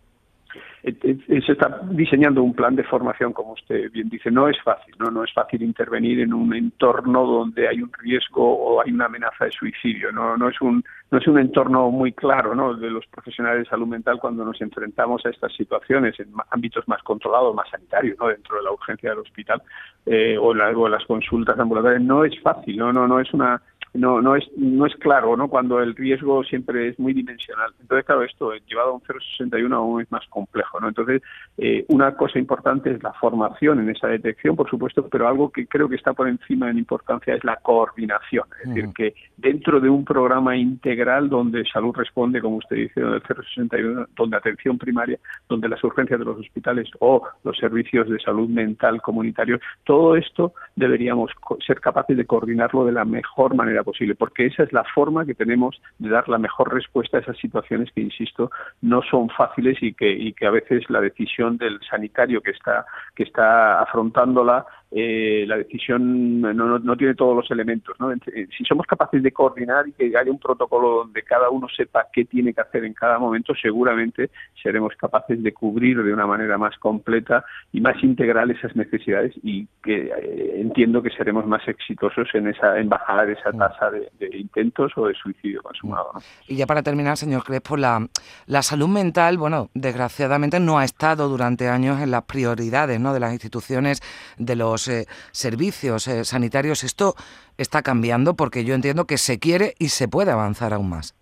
Eh, 0.86 0.94
eh, 1.02 1.40
se 1.40 1.52
está 1.52 1.81
diseñando 1.92 2.42
un 2.42 2.52
plan 2.52 2.76
de 2.76 2.84
formación, 2.84 3.32
como 3.32 3.52
usted 3.52 3.90
bien 3.90 4.10
dice. 4.10 4.31
No 4.31 4.48
es 4.48 4.60
fácil, 4.62 4.94
no, 4.98 5.10
no 5.10 5.25
es 5.25 5.32
fácil 5.32 5.62
intervenir 5.62 6.20
en 6.20 6.34
un 6.34 6.54
entorno 6.54 7.25
donde 7.25 7.66
hay 7.66 7.81
un 7.81 7.90
riesgo 7.90 8.44
o 8.44 8.82
hay 8.82 8.92
una 8.92 9.06
amenaza 9.06 9.46
de 9.46 9.52
suicidio. 9.52 10.12
No, 10.12 10.36
no 10.36 10.50
es 10.50 10.60
un 10.60 10.84
no 11.10 11.19
es 11.19 11.26
un 11.26 11.38
entorno 11.38 11.90
muy 11.90 12.12
claro, 12.12 12.54
¿no? 12.54 12.75
De 12.75 12.90
los 12.90 13.06
profesionales 13.06 13.64
de 13.64 13.70
salud 13.70 13.86
mental 13.86 14.19
cuando 14.20 14.44
nos 14.44 14.60
enfrentamos 14.60 15.25
a 15.25 15.31
estas 15.31 15.54
situaciones 15.54 16.20
en 16.20 16.28
ámbitos 16.50 16.87
más 16.87 17.02
controlados, 17.02 17.54
más 17.54 17.70
sanitarios, 17.70 18.19
¿no? 18.19 18.28
Dentro 18.28 18.56
de 18.58 18.64
la 18.64 18.72
urgencia 18.72 19.10
del 19.10 19.20
hospital 19.20 19.62
eh, 20.04 20.37
o, 20.37 20.48
o 20.48 20.88
las 20.88 21.04
consultas 21.06 21.58
ambulatorias. 21.58 22.02
No 22.02 22.26
es 22.26 22.38
fácil, 22.42 22.76
no, 22.76 22.92
no, 22.92 23.08
no 23.08 23.20
es 23.20 23.32
una 23.32 23.62
no 23.94 24.20
no 24.20 24.34
es 24.34 24.44
no 24.56 24.87
es 24.87 24.94
claro 24.96 25.37
no 25.37 25.48
cuando 25.48 25.80
el 25.80 25.94
riesgo 25.94 26.42
siempre 26.42 26.88
es 26.88 26.98
muy 26.98 27.12
dimensional 27.14 27.72
entonces 27.80 28.04
claro 28.04 28.25
esto 28.25 28.52
llevado 28.66 28.90
a 28.90 28.94
un 28.94 29.00
0,61 29.02 29.72
aún 29.72 30.02
es 30.02 30.10
más 30.10 30.26
complejo 30.28 30.74
no 30.81 30.88
entonces 30.88 31.23
eh, 31.59 31.85
una 31.88 32.15
cosa 32.17 32.38
importante 32.38 32.91
es 32.91 33.03
la 33.03 33.12
formación 33.15 33.81
en 33.81 33.91
esa 33.91 34.09
detección 34.09 34.56
por 34.56 34.69
supuesto 34.69 35.09
pero 35.09 35.29
algo 35.29 35.50
que 35.50 35.67
creo 35.67 35.88
que 35.88 35.97
está 35.97 36.12
por 36.12 36.29
encima 36.29 36.71
en 36.71 36.79
importancia 36.79 37.35
es 37.35 37.44
la 37.44 37.56
coordinación. 37.56 38.44
Es 38.62 38.69
decir 38.69 38.91
que 38.94 39.15
dentro 39.37 39.81
de 39.81 39.88
un 39.88 40.05
programa 40.05 40.56
integral 40.56 41.29
donde 41.29 41.65
salud 41.67 41.94
responde 41.94 42.41
como 42.41 42.56
usted 42.56 42.76
dice 42.76 43.00
donde 43.00 43.19
el 43.19 43.23
0,61 43.23 44.06
donde 44.17 44.37
atención 44.37 44.79
primaria 44.79 45.19
donde 45.49 45.69
las 45.69 45.82
urgencias 45.85 46.19
de 46.19 46.25
los 46.25 46.38
hospitales 46.38 46.88
o 47.00 47.23
los 47.44 47.56
servicios 47.56 48.09
de 48.09 48.19
salud 48.21 48.49
mental 48.49 49.00
comunitarios 49.03 49.61
todo 49.85 50.17
esto 50.17 50.55
deberíamos 50.76 51.31
ser 51.67 51.81
capaces 51.81 52.17
de 52.17 52.26
coordinarlo 52.26 52.85
de 52.85 52.93
la 52.93 53.05
mejor 53.05 53.55
manera 53.55 53.82
posible, 53.82 54.15
porque 54.15 54.47
esa 54.47 54.62
es 54.62 54.73
la 54.73 54.85
forma 54.94 55.25
que 55.25 55.35
tenemos 55.35 55.81
de 55.99 56.09
dar 56.09 56.29
la 56.29 56.38
mejor 56.38 56.73
respuesta 56.73 57.19
a 57.19 57.21
esas 57.21 57.38
situaciones 57.38 57.91
que, 57.93 58.00
insisto, 58.00 58.50
no 58.82 59.03
son 59.03 59.29
fáciles 59.31 59.79
y 59.82 59.93
que, 59.93 60.11
y 60.11 60.32
que 60.32 60.47
a 60.47 60.50
veces 60.50 60.63
la 60.88 61.00
decisión 61.00 61.56
del 61.56 61.81
sanitario 61.88 62.40
que 62.40 62.50
está, 62.50 62.84
que 63.14 63.25
está 63.25 63.81
afrontándola 63.81 64.66
eh, 64.96 65.44
la 65.49 65.56
decisión 65.56 66.41
no, 66.41 66.79
no, 66.79 66.96
tiene 66.96 67.17
todos 67.17 67.35
los 67.35 67.50
elementos. 67.50 67.96
¿no? 67.99 68.12
Eh, 68.12 68.46
si 68.56 68.64
somos 68.64 68.87
capaces 68.87 69.25
de 69.25 69.32
coordinar 69.32 69.88
y 69.88 69.93
que 69.93 70.17
haya 70.17 70.31
un 70.31 70.38
protocolo 70.38 70.99
donde 70.99 71.23
cada 71.25 71.50
uno 71.50 71.67
sepa 71.69 72.06
qué 72.12 72.25
tiene 72.25 72.55
que 72.55 72.61
hacer 72.61 72.85
en 72.85 72.94
cada 72.94 73.19
momento, 73.19 73.55
seguramente 73.61 74.31
seremos 74.62 74.94
capaces 74.94 75.43
de 75.43 75.52
cubrir 75.52 76.00
de 76.00 76.12
una 76.12 76.29
manera 76.29 76.58
más 76.58 76.79
completa 76.79 77.44
y 77.73 77.81
más 77.81 78.00
integral 78.05 78.52
esas 78.52 78.76
necesidades 78.76 79.35
y 79.43 79.67
que 79.82 80.12
eh, 80.17 80.61
entiendo 80.61 81.02
que 81.02 81.11
seremos 81.11 81.44
más 81.44 81.67
exitosos 81.67 82.29
en 82.32 82.47
esa 82.47 82.79
en 82.79 82.88
bajar 82.88 83.29
esa 83.31 83.50
mm. 83.50 83.58
tasa 83.58 83.90
de, 83.90 84.08
intentos 84.38 84.93
o 84.97 85.08
de 85.08 85.14
suicidio 85.14 85.61
consumado. 85.62 86.12
Y 86.47 86.55
ya 86.55 86.67
para 86.67 86.85
terminar, 86.85 87.17
señor 87.17 87.43
Crespo, 87.43 87.76
la, 87.76 88.06
la 88.47 88.62
salud 88.62 88.88
mental, 88.88 89.38
bueno, 89.38 89.70
desgraciadamente 89.75 90.61
no 90.61 90.79
ha 90.79 90.85
estado 90.85 91.28
durante 91.28 91.68
años 91.68 92.00
en 92.00 92.12
las 92.12 92.23
prioridades 92.23 93.00
¿no? 93.00 93.12
de 93.12 93.18
las 93.18 93.33
instituciones, 93.33 94.00
de 94.38 94.54
los 94.54 94.84
eh, 94.88 95.07
servicios 95.33 96.09
eh, 96.09 96.25
sanitarios. 96.25 96.85
Esto 96.85 97.14
está 97.59 97.83
cambiando 97.83 98.35
porque 98.35 98.64
yo 98.64 98.75
entiendo 98.75 99.07
que 99.07 99.19
se 99.19 99.38
quiere 99.38 99.75
y 99.79 99.88
se 99.88 100.09
puede 100.09 100.31
avanzar 100.31 100.75
aún 100.75 100.88
más. 100.88 101.14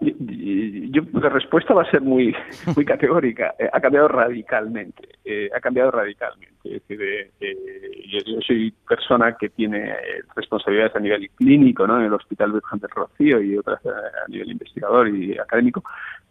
Yo, 0.00 1.02
la 1.12 1.28
respuesta 1.28 1.74
va 1.74 1.82
a 1.82 1.90
ser 1.90 2.02
muy, 2.02 2.34
muy 2.76 2.84
categórica. 2.84 3.54
Eh, 3.58 3.68
ha 3.72 3.80
cambiado 3.80 4.08
radicalmente. 4.08 5.08
ha 5.54 5.60
cambiado 5.60 5.90
radicalmente. 5.90 6.54
Es 6.64 6.86
decir, 6.88 7.30
yo, 8.08 8.40
soy 8.46 8.72
persona 8.88 9.36
que 9.38 9.50
tiene 9.50 9.94
responsabilidades 10.34 10.96
a 10.96 11.00
nivel 11.00 11.28
clínico, 11.30 11.86
¿no? 11.86 11.98
En 11.98 12.06
el 12.06 12.14
Hospital 12.14 12.52
Virgen 12.52 12.78
del 12.78 12.90
Rocío 12.90 13.40
y 13.42 13.56
otras 13.58 13.84
a 13.86 14.28
nivel 14.28 14.52
investigador 14.52 15.08
y 15.08 15.36
académico 15.38 15.84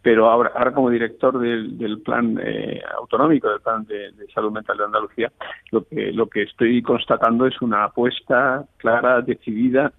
pero 0.04 0.30
ahora, 0.30 0.52
ahora 0.54 0.74
como 0.74 0.90
director 0.90 1.38
del, 1.38 2.02
plan 2.04 2.38
eh, 2.38 2.82
autonómico, 2.98 3.48
del 3.48 3.60
plan 3.60 3.86
de, 3.86 4.12
salud 4.34 4.52
mental 4.52 4.76
de 4.76 4.84
Andalucía, 4.84 5.32
lo 5.70 5.82
que, 5.88 6.12
lo 6.12 6.26
que 6.26 6.42
estoy 6.42 6.82
constatando 6.82 7.46
es 7.46 7.60
una 7.62 7.84
apuesta 7.84 8.66
clara, 8.76 9.22
decidida, 9.22 9.94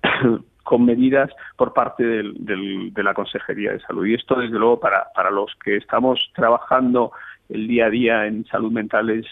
con 0.66 0.84
medidas 0.84 1.30
por 1.56 1.74
parte 1.74 2.04
de 2.04 3.04
la 3.04 3.14
Consejería 3.14 3.72
de 3.72 3.80
Salud. 3.82 4.06
Y 4.06 4.16
esto, 4.16 4.36
desde 4.36 4.60
luego, 4.60 4.80
para, 4.80 5.06
para 5.16 5.32
los 5.32 5.56
que 5.64 5.78
estamos 5.78 6.20
trabajando 6.36 7.12
el 7.50 7.68
día 7.68 7.86
a 7.86 7.90
día 7.90 8.26
en 8.26 8.44
salud 8.46 8.72
mental 8.72 9.12
es, 9.12 9.28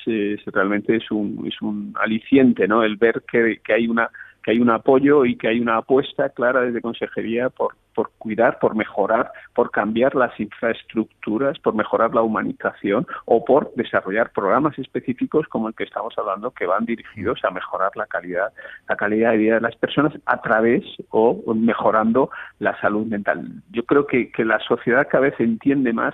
realmente 0.46 0.96
es 0.96 1.10
un, 1.10 1.44
es 1.48 1.60
un 1.62 1.94
aliciente, 2.00 2.68
¿no? 2.68 2.84
El 2.84 2.98
ver 2.98 3.24
que, 3.30 3.60
que 3.66 3.74
hay 3.74 3.88
una 3.88 4.10
que 4.44 4.52
hay 4.52 4.60
un 4.60 4.70
apoyo 4.70 5.26
y 5.26 5.38
que 5.38 5.48
hay 5.48 5.60
una 5.60 5.78
apuesta 5.78 6.30
clara 6.30 6.62
desde 6.62 6.82
Consejería 6.82 7.50
por, 7.50 7.76
por 7.94 8.12
cuidar, 8.18 8.60
por 8.60 8.76
mejorar, 8.76 9.32
por 9.56 9.72
cambiar 9.72 10.16
las 10.16 10.38
infraestructuras, 10.40 11.58
por 11.60 11.74
mejorar 11.74 12.14
la 12.14 12.22
humanización 12.22 13.08
o 13.26 13.46
por 13.46 13.74
desarrollar 13.76 14.32
programas 14.32 14.78
específicos 14.78 15.48
como 15.48 15.70
el 15.70 15.76
que 15.76 15.86
estamos 15.86 16.14
hablando 16.18 16.52
que 16.52 16.66
van 16.66 16.86
dirigidos 16.86 17.40
a 17.44 17.52
mejorar 17.52 17.92
la 17.96 18.06
calidad, 18.06 18.52
la 18.90 18.96
calidad 18.96 19.32
de 19.32 19.38
vida 19.38 19.56
de 19.56 19.62
las 19.62 19.76
personas 19.76 20.14
a 20.26 20.42
través 20.42 20.84
o 21.10 21.54
mejorando 21.54 22.30
la 22.60 22.80
salud 22.82 23.06
mental. 23.06 23.48
Yo 23.72 23.84
creo 23.86 24.06
que, 24.08 24.32
que 24.32 24.44
la 24.44 24.60
sociedad 24.60 25.08
cada 25.10 25.24
vez 25.24 25.40
entiende 25.40 25.94
más 25.94 26.14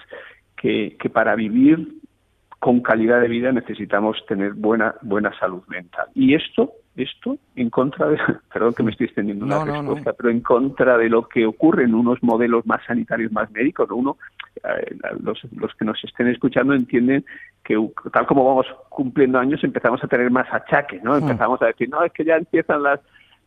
que, 0.56 0.96
que 1.00 1.10
para 1.10 1.36
vivir 1.36 2.00
con 2.60 2.82
calidad 2.82 3.22
de 3.22 3.30
vida 3.30 3.52
necesitamos 3.52 4.18
tener 4.28 4.54
buena 4.54 4.96
buena 5.02 5.32
salud 5.40 5.64
mental 5.68 6.08
y 6.14 6.36
esto 6.36 6.74
esto 6.96 7.38
en 7.56 7.70
contra 7.70 8.08
de, 8.08 8.18
perdón 8.54 8.74
que 8.74 8.84
me 8.84 8.92
estoy 8.92 9.08
extendiendo 9.08 9.46
una 9.46 9.64
respuesta, 9.64 10.14
pero 10.14 10.30
en 10.30 10.42
contra 10.42 10.98
de 10.98 11.10
lo 11.10 11.28
que 11.28 11.46
ocurre 11.46 11.84
en 11.84 11.96
unos 11.96 12.22
modelos 12.24 12.66
más 12.66 12.84
sanitarios, 12.86 13.32
más 13.32 13.50
médicos. 13.52 13.90
Uno, 13.92 14.18
eh, 14.64 14.96
los, 15.22 15.40
los 15.56 15.74
que 15.76 15.86
nos 15.86 16.04
estén 16.04 16.28
escuchando 16.28 16.74
entienden 16.74 17.26
que 17.64 17.76
tal 18.12 18.26
como 18.26 18.46
vamos 18.46 18.68
cumpliendo 18.90 19.40
años 19.40 19.64
empezamos 19.64 20.04
a 20.04 20.08
tener 20.08 20.32
más 20.32 20.48
achaques, 20.52 21.04
¿no? 21.04 21.16
Empezamos 21.16 21.62
a 21.62 21.68
decir, 21.68 21.90
no, 21.90 22.04
es 22.04 22.12
que 22.12 22.26
ya 22.26 22.36
empiezan 22.36 22.84
las 22.84 23.00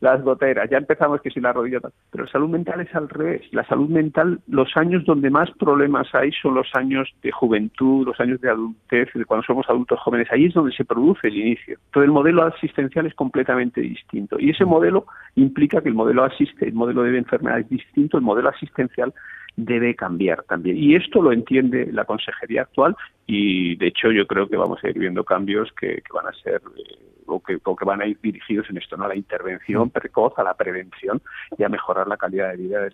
las 0.02 0.20
goteras, 0.20 0.68
ya 0.68 0.78
empezamos 0.78 1.20
que 1.20 1.30
si 1.30 1.40
la 1.40 1.52
rodilla, 1.52 1.78
pero 2.10 2.26
salud 2.26 2.48
mental 2.48 2.80
es 2.80 2.92
al 2.92 3.08
revés. 3.08 3.42
La 3.52 3.64
salud 3.64 3.88
mental, 3.88 4.40
los 4.48 4.76
años 4.76 5.04
donde 5.04 5.30
más 5.30 5.48
problemas 5.52 6.12
hay 6.12 6.32
son 6.32 6.54
los 6.56 6.66
años 6.74 7.08
de 7.22 7.30
juventud, 7.30 8.04
los 8.04 8.18
años 8.18 8.40
de 8.40 8.50
adultez, 8.50 9.08
de 9.14 9.24
cuando 9.24 9.44
somos 9.44 9.64
adultos 9.70 10.00
jóvenes, 10.00 10.26
ahí 10.32 10.46
es 10.46 10.54
donde 10.54 10.74
se 10.74 10.84
produce 10.84 11.28
el 11.28 11.36
inicio. 11.36 11.78
Entonces 11.86 12.08
el 12.08 12.10
modelo 12.10 12.42
asistencial 12.42 13.06
es 13.06 13.14
completamente 13.14 13.80
distinto 13.80 14.40
y 14.40 14.50
ese 14.50 14.64
modelo 14.64 15.06
implica 15.36 15.80
que 15.80 15.90
el 15.90 15.94
modelo 15.94 16.24
asiste, 16.24 16.66
el 16.66 16.74
modelo 16.74 17.04
de 17.04 17.16
enfermedad 17.16 17.60
es 17.60 17.68
distinto, 17.68 18.18
el 18.18 18.24
modelo 18.24 18.48
asistencial 18.48 19.14
debe 19.56 19.94
cambiar 19.94 20.44
también. 20.44 20.76
Y 20.76 20.94
esto 20.94 21.20
lo 21.22 21.32
entiende 21.32 21.88
la 21.92 22.04
consejería 22.04 22.62
actual 22.62 22.96
y 23.26 23.76
de 23.76 23.88
hecho 23.88 24.10
yo 24.10 24.26
creo 24.26 24.48
que 24.48 24.56
vamos 24.56 24.82
a 24.82 24.88
ir 24.88 24.98
viendo 24.98 25.24
cambios 25.24 25.70
que, 25.78 26.02
van 26.12 26.26
a 26.26 26.32
ser 26.42 26.62
eh, 26.76 26.98
o, 27.26 27.40
que, 27.40 27.58
que, 27.58 27.84
van 27.84 28.02
a 28.02 28.06
ir 28.06 28.18
dirigidos 28.22 28.68
en 28.70 28.78
esto, 28.78 28.96
¿no? 28.96 29.04
A 29.04 29.08
la 29.08 29.16
intervención 29.16 29.88
mm. 29.88 29.90
precoz, 29.90 30.32
a 30.38 30.42
la 30.42 30.54
prevención 30.54 31.22
y 31.56 31.62
a 31.62 31.68
mejorar 31.68 32.08
la 32.08 32.16
calidad 32.16 32.50
de 32.50 32.56
vida 32.56 32.80
de, 32.80 32.90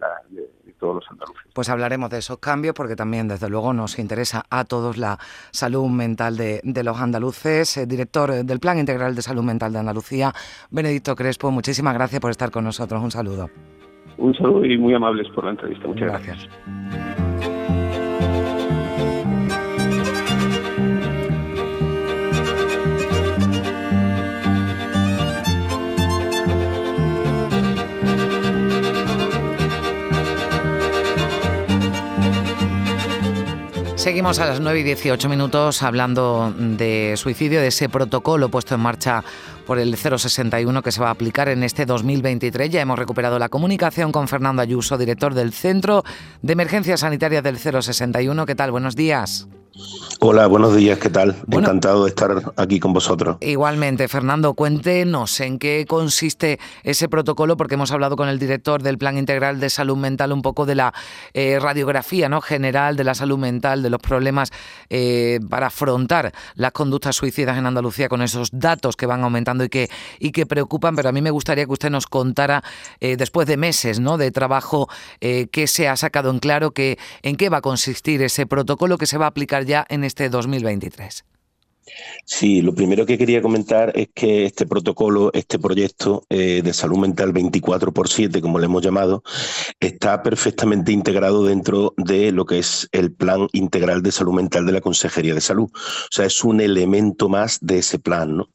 todos 0.78 0.96
los 0.96 1.10
andaluces. 1.10 1.42
Pues 1.54 1.68
hablaremos 1.70 2.08
de 2.10 2.18
esos 2.18 2.38
cambios 2.38 2.74
porque 2.74 2.94
también 2.94 3.26
desde 3.26 3.50
luego 3.50 3.72
nos 3.72 3.98
interesa 3.98 4.44
a 4.48 4.64
todos 4.64 4.96
la 4.96 5.18
salud 5.50 5.88
mental 5.88 6.36
de, 6.36 6.60
de 6.62 6.84
los 6.84 7.00
andaluces. 7.00 7.76
El 7.76 7.84
eh, 7.84 7.86
director 7.86 8.30
del 8.44 8.60
Plan 8.60 8.78
Integral 8.78 9.14
de 9.14 9.22
Salud 9.22 9.42
Mental 9.42 9.72
de 9.72 9.78
Andalucía, 9.80 10.32
Benedicto 10.70 11.16
Crespo, 11.16 11.50
muchísimas 11.50 11.94
gracias 11.94 12.20
por 12.20 12.30
estar 12.30 12.50
con 12.50 12.64
nosotros. 12.64 13.02
Un 13.02 13.10
saludo. 13.10 13.48
Un 14.18 14.34
saludo 14.34 14.64
y 14.64 14.76
muy 14.76 14.94
amables 14.94 15.28
por 15.28 15.44
la 15.44 15.50
entrevista. 15.50 15.86
Muchas 15.86 16.08
gracias. 16.08 16.48
Seguimos 34.08 34.38
a 34.38 34.46
las 34.46 34.58
9 34.60 34.80
y 34.80 34.82
18 34.84 35.28
minutos 35.28 35.82
hablando 35.82 36.50
de 36.56 37.14
suicidio, 37.18 37.60
de 37.60 37.66
ese 37.66 37.90
protocolo 37.90 38.48
puesto 38.48 38.74
en 38.74 38.80
marcha 38.80 39.22
por 39.68 39.78
el 39.78 39.94
061 39.94 40.82
que 40.82 40.90
se 40.90 41.02
va 41.02 41.08
a 41.08 41.10
aplicar 41.10 41.50
en 41.50 41.62
este 41.62 41.84
2023. 41.84 42.70
Ya 42.70 42.80
hemos 42.80 42.98
recuperado 42.98 43.38
la 43.38 43.50
comunicación 43.50 44.12
con 44.12 44.26
Fernando 44.26 44.62
Ayuso, 44.62 44.96
director 44.96 45.34
del 45.34 45.52
Centro 45.52 46.04
de 46.40 46.54
Emergencia 46.54 46.96
Sanitaria 46.96 47.42
del 47.42 47.58
061. 47.58 48.46
¿Qué 48.46 48.54
tal? 48.54 48.70
Buenos 48.70 48.96
días. 48.96 49.46
Hola, 50.20 50.48
buenos 50.48 50.74
días, 50.74 50.98
¿qué 50.98 51.10
tal? 51.10 51.36
Encantado 51.48 52.02
de 52.02 52.08
estar 52.08 52.52
aquí 52.56 52.80
con 52.80 52.92
vosotros. 52.92 53.36
Igualmente, 53.40 54.08
Fernando, 54.08 54.54
cuéntenos 54.54 55.38
en 55.38 55.60
qué 55.60 55.84
consiste 55.88 56.58
ese 56.82 57.08
protocolo, 57.08 57.56
porque 57.56 57.76
hemos 57.76 57.92
hablado 57.92 58.16
con 58.16 58.28
el 58.28 58.40
director 58.40 58.82
del 58.82 58.98
Plan 58.98 59.16
Integral 59.16 59.60
de 59.60 59.70
Salud 59.70 59.96
Mental 59.96 60.32
un 60.32 60.42
poco 60.42 60.66
de 60.66 60.74
la 60.74 60.92
eh, 61.34 61.60
radiografía 61.60 62.28
¿no? 62.28 62.40
general 62.40 62.96
de 62.96 63.04
la 63.04 63.14
salud 63.14 63.38
mental, 63.38 63.84
de 63.84 63.90
los 63.90 64.00
problemas 64.00 64.50
eh, 64.90 65.38
para 65.48 65.68
afrontar 65.68 66.32
las 66.56 66.72
conductas 66.72 67.14
suicidas 67.14 67.56
en 67.56 67.66
Andalucía 67.66 68.08
con 68.08 68.20
esos 68.20 68.48
datos 68.52 68.96
que 68.96 69.06
van 69.06 69.22
aumentando 69.22 69.62
y 69.62 69.68
que, 69.68 69.88
y 70.18 70.32
que 70.32 70.46
preocupan, 70.46 70.96
pero 70.96 71.10
a 71.10 71.12
mí 71.12 71.22
me 71.22 71.30
gustaría 71.30 71.64
que 71.64 71.72
usted 71.72 71.90
nos 71.90 72.08
contara, 72.08 72.64
eh, 72.98 73.16
después 73.16 73.46
de 73.46 73.56
meses 73.56 74.00
¿no? 74.00 74.18
de 74.18 74.32
trabajo, 74.32 74.88
qué 75.20 75.66
se 75.68 75.86
ha 75.86 75.96
sacado 75.96 76.30
en 76.30 76.40
claro, 76.40 76.72
que, 76.72 76.98
en 77.22 77.36
qué 77.36 77.50
va 77.50 77.58
a 77.58 77.62
consistir 77.62 78.20
ese 78.22 78.46
protocolo 78.46 78.98
que 78.98 79.06
se 79.06 79.16
va 79.16 79.26
a 79.26 79.28
aplicar 79.28 79.64
ya 79.64 79.86
en 79.88 80.07
este 80.08 80.30
2023? 80.30 81.24
Sí, 82.24 82.62
lo 82.62 82.74
primero 82.74 83.06
que 83.06 83.18
quería 83.18 83.40
comentar 83.40 83.92
es 83.94 84.08
que 84.14 84.44
este 84.44 84.66
protocolo, 84.66 85.30
este 85.32 85.58
proyecto 85.58 86.24
eh, 86.28 86.60
de 86.62 86.72
salud 86.72 86.98
mental 86.98 87.32
24 87.32 87.92
por 87.92 88.08
7, 88.08 88.40
como 88.40 88.58
le 88.58 88.66
hemos 88.66 88.82
llamado, 88.82 89.22
está 89.80 90.22
perfectamente 90.22 90.92
integrado 90.92 91.44
dentro 91.44 91.94
de 91.96 92.32
lo 92.32 92.44
que 92.44 92.58
es 92.58 92.88
el 92.92 93.12
plan 93.12 93.48
integral 93.52 94.02
de 94.02 94.12
salud 94.12 94.34
mental 94.34 94.66
de 94.66 94.72
la 94.72 94.80
Consejería 94.80 95.34
de 95.34 95.40
Salud. 95.40 95.70
O 95.72 96.10
sea, 96.10 96.26
es 96.26 96.44
un 96.44 96.60
elemento 96.60 97.28
más 97.28 97.58
de 97.60 97.78
ese 97.78 97.98
plan. 97.98 98.36
¿no? 98.36 98.50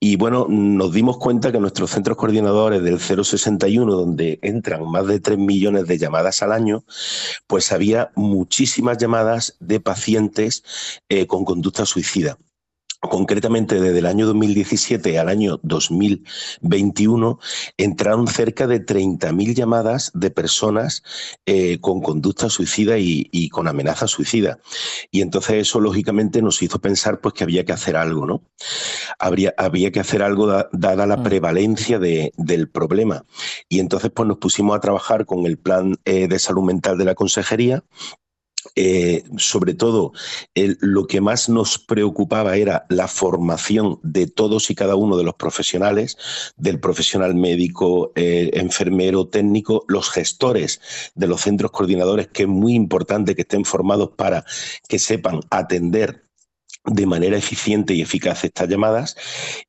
Y 0.00 0.16
bueno, 0.16 0.46
nos 0.48 0.92
dimos 0.92 1.18
cuenta 1.18 1.52
que 1.52 1.60
nuestros 1.60 1.90
centros 1.90 2.16
coordinadores 2.16 2.82
del 2.82 2.98
061, 2.98 3.92
donde 3.92 4.38
entran 4.42 4.84
más 4.90 5.06
de 5.06 5.20
3 5.20 5.38
millones 5.38 5.86
de 5.86 5.98
llamadas 5.98 6.42
al 6.42 6.52
año, 6.52 6.84
pues 7.46 7.72
había 7.72 8.10
muchísimas 8.16 8.98
llamadas 8.98 9.56
de 9.60 9.80
pacientes 9.80 10.64
eh, 11.08 11.26
con 11.26 11.44
conducta 11.44 11.86
suicida 11.86 12.38
concretamente 13.08 13.80
desde 13.80 13.98
el 13.98 14.06
año 14.06 14.26
2017 14.26 15.18
al 15.18 15.28
año 15.28 15.60
2021, 15.62 17.38
entraron 17.76 18.26
cerca 18.26 18.66
de 18.66 18.84
30.000 18.84 19.54
llamadas 19.54 20.10
de 20.14 20.30
personas 20.30 21.02
eh, 21.46 21.78
con 21.80 22.00
conducta 22.02 22.48
suicida 22.48 22.98
y, 22.98 23.48
con 23.50 23.68
amenaza 23.68 24.08
suicida. 24.08 24.58
Y 25.10 25.20
entonces 25.22 25.56
eso 25.56 25.80
lógicamente 25.80 26.42
nos 26.42 26.62
hizo 26.62 26.80
pensar 26.80 27.20
pues 27.20 27.34
que 27.34 27.44
había 27.44 27.64
que 27.64 27.72
hacer 27.72 27.96
algo, 27.96 28.26
¿no? 28.26 28.42
Habría, 29.18 29.54
había 29.56 29.92
que 29.92 30.00
hacer 30.00 30.22
algo 30.22 30.46
dada 30.72 31.06
la 31.06 31.16
mm. 31.18 31.22
prevalencia 31.22 31.98
del 31.98 32.68
problema. 32.68 33.24
Y 33.68 33.80
entonces 33.80 34.10
pues 34.14 34.26
nos 34.26 34.38
pusimos 34.38 34.76
a 34.76 34.80
trabajar 34.80 35.26
con 35.26 35.46
el 35.46 35.58
plan 35.58 35.96
eh, 36.04 36.28
de 36.28 36.38
salud 36.38 36.64
mental 36.64 36.98
de 36.98 37.04
la 37.04 37.14
consejería 37.14 37.84
eh, 38.76 39.22
sobre 39.36 39.74
todo, 39.74 40.12
lo 40.54 41.06
que 41.06 41.20
más 41.20 41.48
nos 41.48 41.78
preocupaba 41.78 42.56
era 42.56 42.86
la 42.88 43.08
formación 43.08 44.00
de 44.02 44.26
todos 44.26 44.70
y 44.70 44.74
cada 44.74 44.96
uno 44.96 45.16
de 45.16 45.24
los 45.24 45.34
profesionales, 45.34 46.18
del 46.56 46.80
profesional 46.80 47.34
médico, 47.34 48.12
eh, 48.16 48.50
enfermero, 48.54 49.28
técnico, 49.28 49.84
los 49.88 50.10
gestores 50.10 50.80
de 51.14 51.26
los 51.26 51.42
centros 51.42 51.70
coordinadores, 51.70 52.28
que 52.28 52.42
es 52.42 52.48
muy 52.48 52.74
importante 52.74 53.34
que 53.34 53.42
estén 53.42 53.64
formados 53.64 54.10
para 54.16 54.44
que 54.88 54.98
sepan 54.98 55.40
atender 55.50 56.23
de 56.86 57.06
manera 57.06 57.36
eficiente 57.36 57.94
y 57.94 58.02
eficaz 58.02 58.44
estas 58.44 58.68
llamadas 58.68 59.16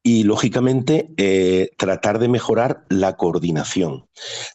y, 0.03 0.23
lógicamente, 0.23 1.07
eh, 1.17 1.69
tratar 1.77 2.19
de 2.19 2.27
mejorar 2.27 2.83
la 2.89 3.15
coordinación. 3.15 4.05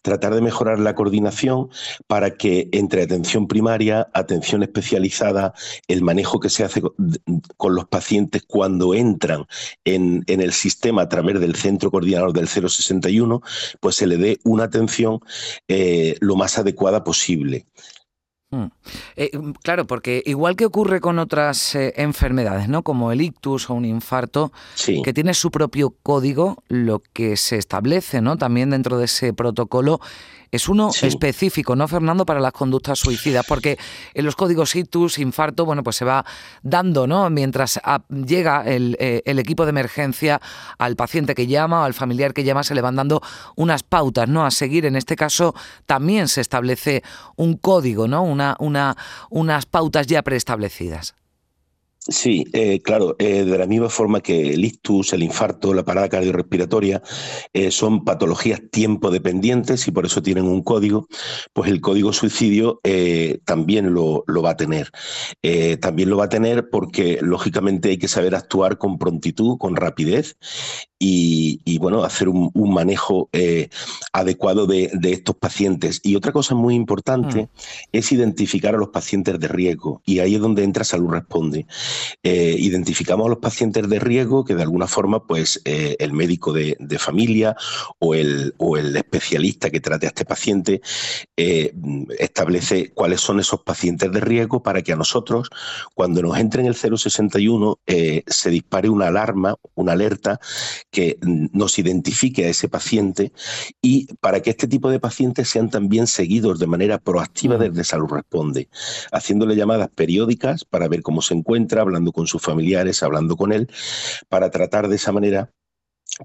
Tratar 0.03 0.35
de 0.35 0.43
mejorar 0.43 0.79
la 0.79 0.95
coordinación 0.95 1.71
para 2.07 2.37
que 2.37 2.69
entre 2.73 3.03
atención 3.03 3.47
primaria, 3.47 4.09
atención 4.13 4.63
especializada, 4.63 5.55
el 5.89 6.03
manejo 6.03 6.39
que 6.39 6.51
se 6.51 6.65
hace 6.65 6.83
con 7.57 7.75
los 7.75 7.87
pacientes 7.87 8.43
cuando 8.47 8.95
entran 8.95 9.47
en, 9.85 10.25
el 10.27 10.53
sistema 10.53 11.03
a 11.03 11.09
través 11.09 11.41
del 11.41 11.57
centro 11.57 11.91
coordinador 11.91 12.33
del 12.33 12.49
061, 12.49 13.43
pues 13.81 13.97
se 13.97 14.07
le 14.07 14.17
dé 14.17 14.39
una 14.45 14.65
atención 14.65 15.21
eh, 15.69 16.17
lo 16.21 16.37
más 16.37 16.59
adecuada 16.59 17.05
posible. 17.05 17.67
Hmm. 18.53 18.67
Eh, 19.15 19.31
mm, 19.37 19.53
claro, 19.63 19.87
porque 19.87 20.25
igual 20.27 20.57
que 20.57 20.67
ocurre 20.67 21.01
con 21.01 21.21
otras 21.21 21.77
eh, 21.77 21.93
enfermedades, 21.97 22.69
¿no? 22.69 22.83
Como 22.83 23.13
el 23.13 23.21
ictus 23.21 23.71
o 23.71 23.75
un 23.75 23.85
infarto, 23.85 24.53
que 25.05 25.13
tiene 25.13 25.35
su 25.35 25.53
propio 25.53 25.95
código, 26.03 26.63
lo 26.69 27.01
que 27.13 27.37
se 27.37 27.57
establece, 27.57 28.21
¿no? 28.21 28.37
También 28.39 28.71
dentro 28.71 28.99
de 28.99 29.05
ese 29.05 29.33
protocolo 29.33 30.01
es 30.51 30.69
uno 30.69 30.91
específico, 31.03 31.77
¿no, 31.77 31.87
Fernando, 31.87 32.27
para 32.27 32.41
las 32.41 32.53
conductas 32.53 32.99
suicidas? 32.99 33.47
Porque 33.47 33.79
en 34.15 34.25
los 34.25 34.37
códigos 34.37 34.75
ictus, 34.75 35.19
infarto, 35.19 35.65
bueno, 35.65 35.83
pues 35.83 35.97
se 35.97 36.05
va 36.05 36.25
dando, 36.63 37.07
¿no? 37.07 37.31
Mientras 37.31 37.81
llega 38.09 38.65
eh, 38.67 39.23
el, 39.25 39.39
equipo 39.39 39.65
de 39.65 39.71
emergencia 39.71 40.41
al 40.79 40.97
paciente 40.97 41.35
que 41.35 41.47
llama 41.47 41.83
o 41.83 41.85
al 41.85 41.95
familiar 41.95 42.35
que 42.35 42.45
llama, 42.45 42.65
se 42.65 42.75
le 42.75 42.81
van 42.81 42.97
dando 42.97 43.23
unas 43.57 43.83
pautas, 43.83 44.29
¿no? 44.29 44.45
A 44.45 44.51
seguir. 44.51 44.87
En 44.87 44.97
este 44.97 45.17
caso 45.17 45.55
también 45.87 46.27
se 46.29 46.41
establece 46.41 47.03
un 47.37 47.57
código, 47.57 48.09
¿no? 48.09 48.23
Una, 48.23 48.57
una, 48.59 48.97
unas 49.31 49.67
pautas 49.67 50.07
ya 50.07 50.23
preestablecidas. 50.23 51.15
Sí, 52.03 52.47
eh, 52.55 52.81
claro, 52.81 53.15
eh, 53.19 53.45
de 53.45 53.59
la 53.59 53.67
misma 53.67 53.91
forma 53.91 54.23
que 54.23 54.55
el 54.55 54.65
ictus, 54.65 55.13
el 55.13 55.23
infarto, 55.23 55.75
la 55.75 55.85
parada 55.85 56.09
cardiorrespiratoria 56.09 57.03
eh, 57.53 57.71
son 57.71 58.05
patologías 58.05 58.63
tiempo 58.73 59.11
dependientes 59.11 59.87
y 59.87 59.91
por 59.91 60.07
eso 60.07 60.23
tienen 60.23 60.45
un 60.47 60.63
código, 60.63 61.09
pues 61.53 61.71
el 61.71 61.83
código 61.83 62.15
suicidio 62.15 62.81
también 63.45 63.93
lo, 63.93 64.25
lo, 64.27 64.43
va 64.43 64.51
a 64.51 64.57
tener. 64.57 64.91
también 65.81 66.09
lo 66.09 66.17
va 66.17 66.25
a 66.25 66.29
tener 66.31 66.71
porque 66.71 67.19
lógicamente 67.21 67.91
hay 67.91 67.99
que 67.99 68.09
saber 68.09 68.35
actuar 68.35 68.79
con 68.79 68.99
prontitud, 68.99 69.59
con 69.59 69.77
rapidez 69.77 70.37
y, 71.03 71.79
bueno, 71.79 72.05
hacer 72.05 72.29
un, 72.29 72.53
manejo 72.55 73.31
eh, 73.33 73.71
adecuado 74.13 74.67
de, 74.67 74.91
estos 75.05 75.35
pacientes. 75.35 76.01
Y 76.05 76.15
otra 76.15 76.31
cosa 76.31 76.55
muy 76.55 76.75
importante 76.75 77.45
mm. 77.45 77.49
es 77.93 78.13
identificar 78.13 78.75
a 78.75 78.79
los 78.79 78.91
pacientes 78.91 79.41
de 79.41 79.49
riesgo 79.49 80.03
y 80.05 80.19
ahí 80.19 80.35
es 80.35 80.41
donde 80.41 80.63
entra 80.63 80.85
Salud 80.85 81.11
Responde. 81.11 81.67
Eh, 82.23 82.57
identificamos 82.59 83.27
a 83.27 83.31
los 83.31 83.39
pacientes 83.39 83.89
de 83.89 83.99
riesgo 83.99 84.45
que 84.45 84.55
de 84.55 84.63
alguna 84.63 84.87
forma 84.87 85.27
pues 85.27 85.61
eh, 85.65 85.97
el 85.99 86.13
médico 86.13 86.53
de, 86.53 86.77
familia 86.99 87.57
o 87.99 88.15
el, 88.15 88.55
o 88.59 88.77
el, 88.77 88.97
especialista 88.97 89.71
que 89.71 89.81
trate 89.81 90.07
a 90.07 90.11
este 90.11 90.25
paciente 90.25 90.81
eh, 91.37 91.73
establece 92.19 92.93
cuáles 92.93 93.21
son 93.21 93.41
esos 93.41 93.63
pacientes 93.63 94.13
de 94.13 94.21
riesgo 94.21 94.63
para 94.63 94.83
que 94.83 94.93
a 94.93 94.97
nosotros 94.97 95.49
cuando 95.95 96.23
nos 96.23 96.39
entre 96.39 96.63
en 96.63 96.69
el 96.69 96.75
061 96.75 97.79
se 98.27 98.51
dispare 98.51 98.89
una 98.89 99.09
alarma, 99.09 99.57
una 99.75 99.93
alerta 99.93 100.41
que 100.91 101.19
nos 101.23 101.79
identifique 101.79 102.45
a 102.45 102.49
ese 102.49 102.69
paciente 102.69 103.33
y 103.81 104.07
para 104.21 104.41
que 104.41 104.51
este 104.51 104.69
tipo 104.69 104.91
de 104.91 105.01
pacientes 105.01 105.49
sean 105.49 105.71
también 105.71 106.07
seguidos 106.07 106.59
de 106.59 106.67
manera 106.67 106.99
proactiva 106.99 107.57
desde 107.57 107.85
Salud 107.85 108.09
Responde, 108.11 108.69
haciéndole 109.13 109.57
llamadas 109.57 109.89
periódicas 109.95 110.65
para 110.65 110.89
ver 110.89 111.03
cómo 111.03 111.23
se 111.23 111.35
encuentra, 111.35 111.80
hablando 111.81 112.13
con 112.13 112.27
sus 112.27 112.43
familiares, 112.43 113.03
hablando 113.03 113.37
con 113.37 113.53
él, 113.53 113.69
para 114.29 114.51
tratar 114.51 114.89
de 114.89 114.97
esa 114.97 115.13
manera 115.13 115.51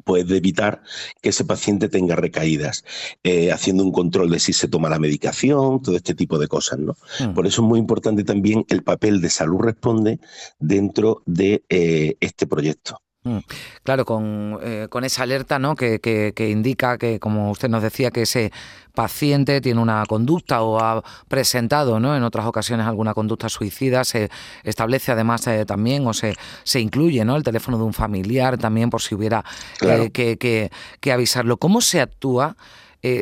pues 0.03 0.27
de 0.27 0.37
evitar 0.37 0.81
que 1.21 1.29
ese 1.29 1.45
paciente 1.45 1.89
tenga 1.89 2.15
recaídas, 2.15 2.83
eh, 3.23 3.51
haciendo 3.51 3.83
un 3.83 3.91
control 3.91 4.29
de 4.29 4.39
si 4.39 4.51
se 4.51 4.67
toma 4.67 4.89
la 4.89 4.99
medicación, 4.99 5.81
todo 5.81 5.95
este 5.95 6.15
tipo 6.15 6.39
de 6.39 6.47
cosas, 6.47 6.79
¿no? 6.79 6.95
Mm. 7.19 7.33
Por 7.33 7.47
eso 7.47 7.61
es 7.61 7.67
muy 7.67 7.79
importante 7.79 8.23
también 8.23 8.65
el 8.69 8.83
papel 8.83 9.21
de 9.21 9.29
Salud 9.29 9.59
Responde 9.59 10.19
dentro 10.59 11.21
de 11.25 11.63
eh, 11.69 12.17
este 12.19 12.47
proyecto. 12.47 12.99
Mm. 13.25 13.39
Claro, 13.81 14.05
con, 14.05 14.59
eh, 14.61 14.85
con, 14.87 15.03
esa 15.03 15.23
alerta 15.23 15.57
¿no? 15.57 15.75
Que, 15.75 15.99
que, 15.99 16.49
indica 16.49 16.99
que, 16.99 17.19
como 17.19 17.49
usted 17.49 17.69
nos 17.69 17.81
decía, 17.81 18.11
que 18.11 18.21
ese 18.21 18.51
paciente 18.93 19.61
tiene 19.61 19.81
una 19.81 20.05
conducta 20.05 20.61
o 20.61 20.79
ha 20.79 21.03
presentado 21.27 21.99
¿no? 21.99 22.15
en 22.15 22.21
otras 22.21 22.45
ocasiones 22.45 22.85
alguna 22.85 23.15
conducta 23.15 23.49
suicida, 23.49 24.03
se 24.03 24.29
establece 24.63 25.11
además 25.11 25.45
eh, 25.47 25.65
también 25.65 26.05
o 26.05 26.13
se, 26.13 26.35
se 26.63 26.79
incluye 26.79 27.25
¿no? 27.25 27.35
el 27.35 27.41
teléfono 27.41 27.79
de 27.79 27.83
un 27.83 27.93
familiar 27.93 28.59
también 28.59 28.91
por 28.91 29.01
si 29.01 29.15
hubiera 29.15 29.43
eh, 29.81 30.11
que, 30.11 30.37
que, 31.01 31.11
avisarlo. 31.11 31.57
¿Cómo 31.57 31.81
se 31.81 32.01
actúa? 32.01 32.55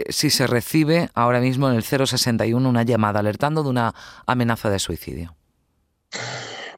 si 0.08 0.30
se 0.30 0.48
recibe 0.48 1.10
ahora 1.14 1.42
mismo 1.42 1.70
en 1.70 1.76
el 1.76 1.84
061 1.84 2.70
una 2.70 2.84
llamada 2.84 3.20
alertando 3.20 3.64
de 3.64 3.70
una 3.70 3.94
amenaza 4.26 4.70
de 4.70 4.80
suicidio. 4.80 5.36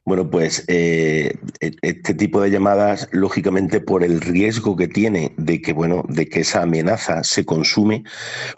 Bueno, 0.06 0.30
pues 0.30 0.62
eh, 0.68 1.36
e, 1.58 1.72
este 1.82 2.14
tipo 2.14 2.40
de 2.40 2.48
llamadas, 2.52 3.08
lógicamente, 3.10 3.80
por 3.80 4.04
el 4.04 4.20
riesgo 4.20 4.76
que 4.76 4.86
tiene 4.86 5.34
de 5.36 5.60
que, 5.60 5.72
bueno, 5.72 6.04
de 6.08 6.28
que 6.28 6.42
esa 6.42 6.62
amenaza 6.62 7.24
se 7.24 7.44
consume, 7.44 8.04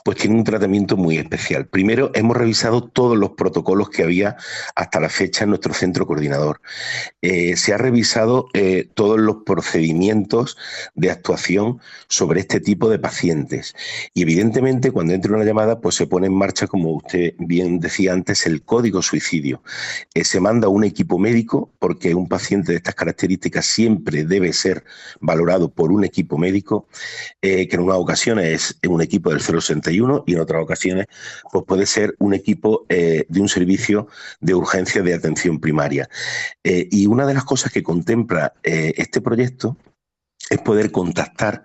pues 0.04 0.18
tiene 0.18 0.36
un 0.36 0.44
tratamiento 0.44 0.98
muy 0.98 1.16
especial. 1.16 1.66
Primero, 1.66 2.10
hemos 2.12 2.36
revisado 2.36 2.84
todos 2.84 3.16
los 3.16 3.30
protocolos 3.30 3.88
que 3.88 4.02
había 4.02 4.36
hasta 4.74 5.00
la 5.00 5.08
fecha 5.08 5.44
en 5.44 5.48
nuestro 5.48 5.72
centro 5.72 6.06
coordinador. 6.06 6.60
Eh, 7.22 7.56
se 7.56 7.72
ha 7.72 7.78
revisado 7.78 8.48
eh, 8.52 8.86
todos 8.92 9.18
los 9.18 9.36
procedimientos 9.46 10.58
de 10.96 11.10
actuación 11.10 11.80
sobre 12.08 12.40
este 12.40 12.60
tipo 12.60 12.90
de 12.90 12.98
pacientes. 12.98 13.74
Y 14.12 14.20
evidentemente, 14.20 14.90
cuando 14.90 15.14
entra 15.14 15.34
una 15.34 15.46
llamada, 15.46 15.80
pues 15.80 15.94
se 15.94 16.06
pone 16.06 16.26
en 16.26 16.34
marcha, 16.34 16.66
como 16.66 16.92
usted 16.92 17.32
bien 17.38 17.80
decía 17.80 18.12
antes, 18.12 18.44
el 18.44 18.60
código 18.60 19.00
suicidio. 19.00 19.62
se 20.14 20.40
manda 20.40 20.68
un 20.68 20.84
equipo 20.84 21.18
médico 21.18 21.37
porque 21.78 22.14
un 22.14 22.28
paciente 22.28 22.72
de 22.72 22.78
estas 22.78 22.94
características 22.94 23.66
siempre 23.66 24.24
debe 24.24 24.52
ser 24.52 24.84
valorado 25.20 25.70
por 25.70 25.92
un 25.92 26.04
equipo 26.04 26.38
médico, 26.38 26.88
eh, 27.42 27.68
que 27.68 27.76
en 27.76 27.82
unas 27.82 27.98
ocasiones 27.98 28.78
es 28.80 28.90
un 28.90 29.02
equipo 29.02 29.30
del 29.30 29.40
061 29.40 30.24
y 30.26 30.34
en 30.34 30.40
otras 30.40 30.62
ocasiones 30.62 31.06
pues 31.52 31.64
puede 31.64 31.86
ser 31.86 32.14
un 32.18 32.34
equipo 32.34 32.86
eh, 32.88 33.26
de 33.28 33.40
un 33.40 33.48
servicio 33.48 34.08
de 34.40 34.54
urgencia 34.54 35.02
de 35.02 35.14
atención 35.14 35.60
primaria. 35.60 36.08
Eh, 36.64 36.88
y 36.90 37.06
una 37.06 37.26
de 37.26 37.34
las 37.34 37.44
cosas 37.44 37.72
que 37.72 37.82
contempla 37.82 38.54
este 38.62 39.20
proyecto 39.20 39.76
es 40.50 40.58
poder 40.58 40.90
contactar 40.90 41.62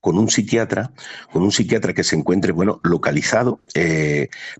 con 0.00 0.18
un 0.18 0.28
psiquiatra, 0.28 0.92
con 1.32 1.42
un 1.42 1.52
psiquiatra 1.52 1.92
que 1.92 2.04
se 2.04 2.16
encuentre, 2.16 2.52
bueno, 2.52 2.80
localizado, 2.82 3.60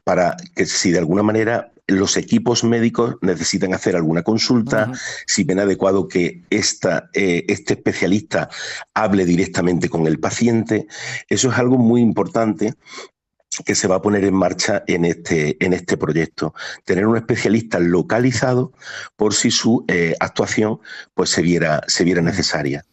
para 0.05 0.37
que 0.55 0.67
si 0.67 0.91
de 0.91 0.99
alguna 0.99 1.23
manera 1.23 1.73
los 1.87 2.17
equipos 2.17 2.65
médicos 2.65 3.17
necesitan 3.21 3.73
hacer 3.73 3.95
alguna 3.95 4.23
consulta, 4.23 4.91
si 5.27 5.45
ven 5.45 5.61
adecuado 5.61 6.09
que 6.09 6.43
esta, 6.51 7.11
eh, 7.13 7.45
este 7.49 7.75
especialista 7.75 8.49
hable 8.95 9.25
directamente 9.25 9.89
con 9.89 10.07
el 10.07 10.19
paciente. 10.19 10.87
Eso 11.29 11.51
es 11.51 11.59
algo 11.59 11.79
muy 11.79 12.01
importante 12.01 12.75
que 13.65 13.75
se 13.75 13.89
va 13.89 13.97
a 13.97 14.03
poner 14.03 14.25
en 14.25 14.35
marcha 14.35 14.83
en 14.87 15.05
este, 15.05 15.63
en 15.65 15.73
este 15.73 15.97
proyecto. 15.97 16.55
Tener 16.85 17.07
un 17.07 17.17
especialista 17.17 17.79
localizado 17.79 18.73
por 19.17 19.33
si 19.33 19.51
su 19.51 19.85
eh, 19.89 20.15
actuación 20.21 20.81
pues, 21.15 21.31
se, 21.31 21.43
viera, 21.43 21.83
se 21.87 22.05
viera 22.05 22.21
necesaria. 22.21 22.85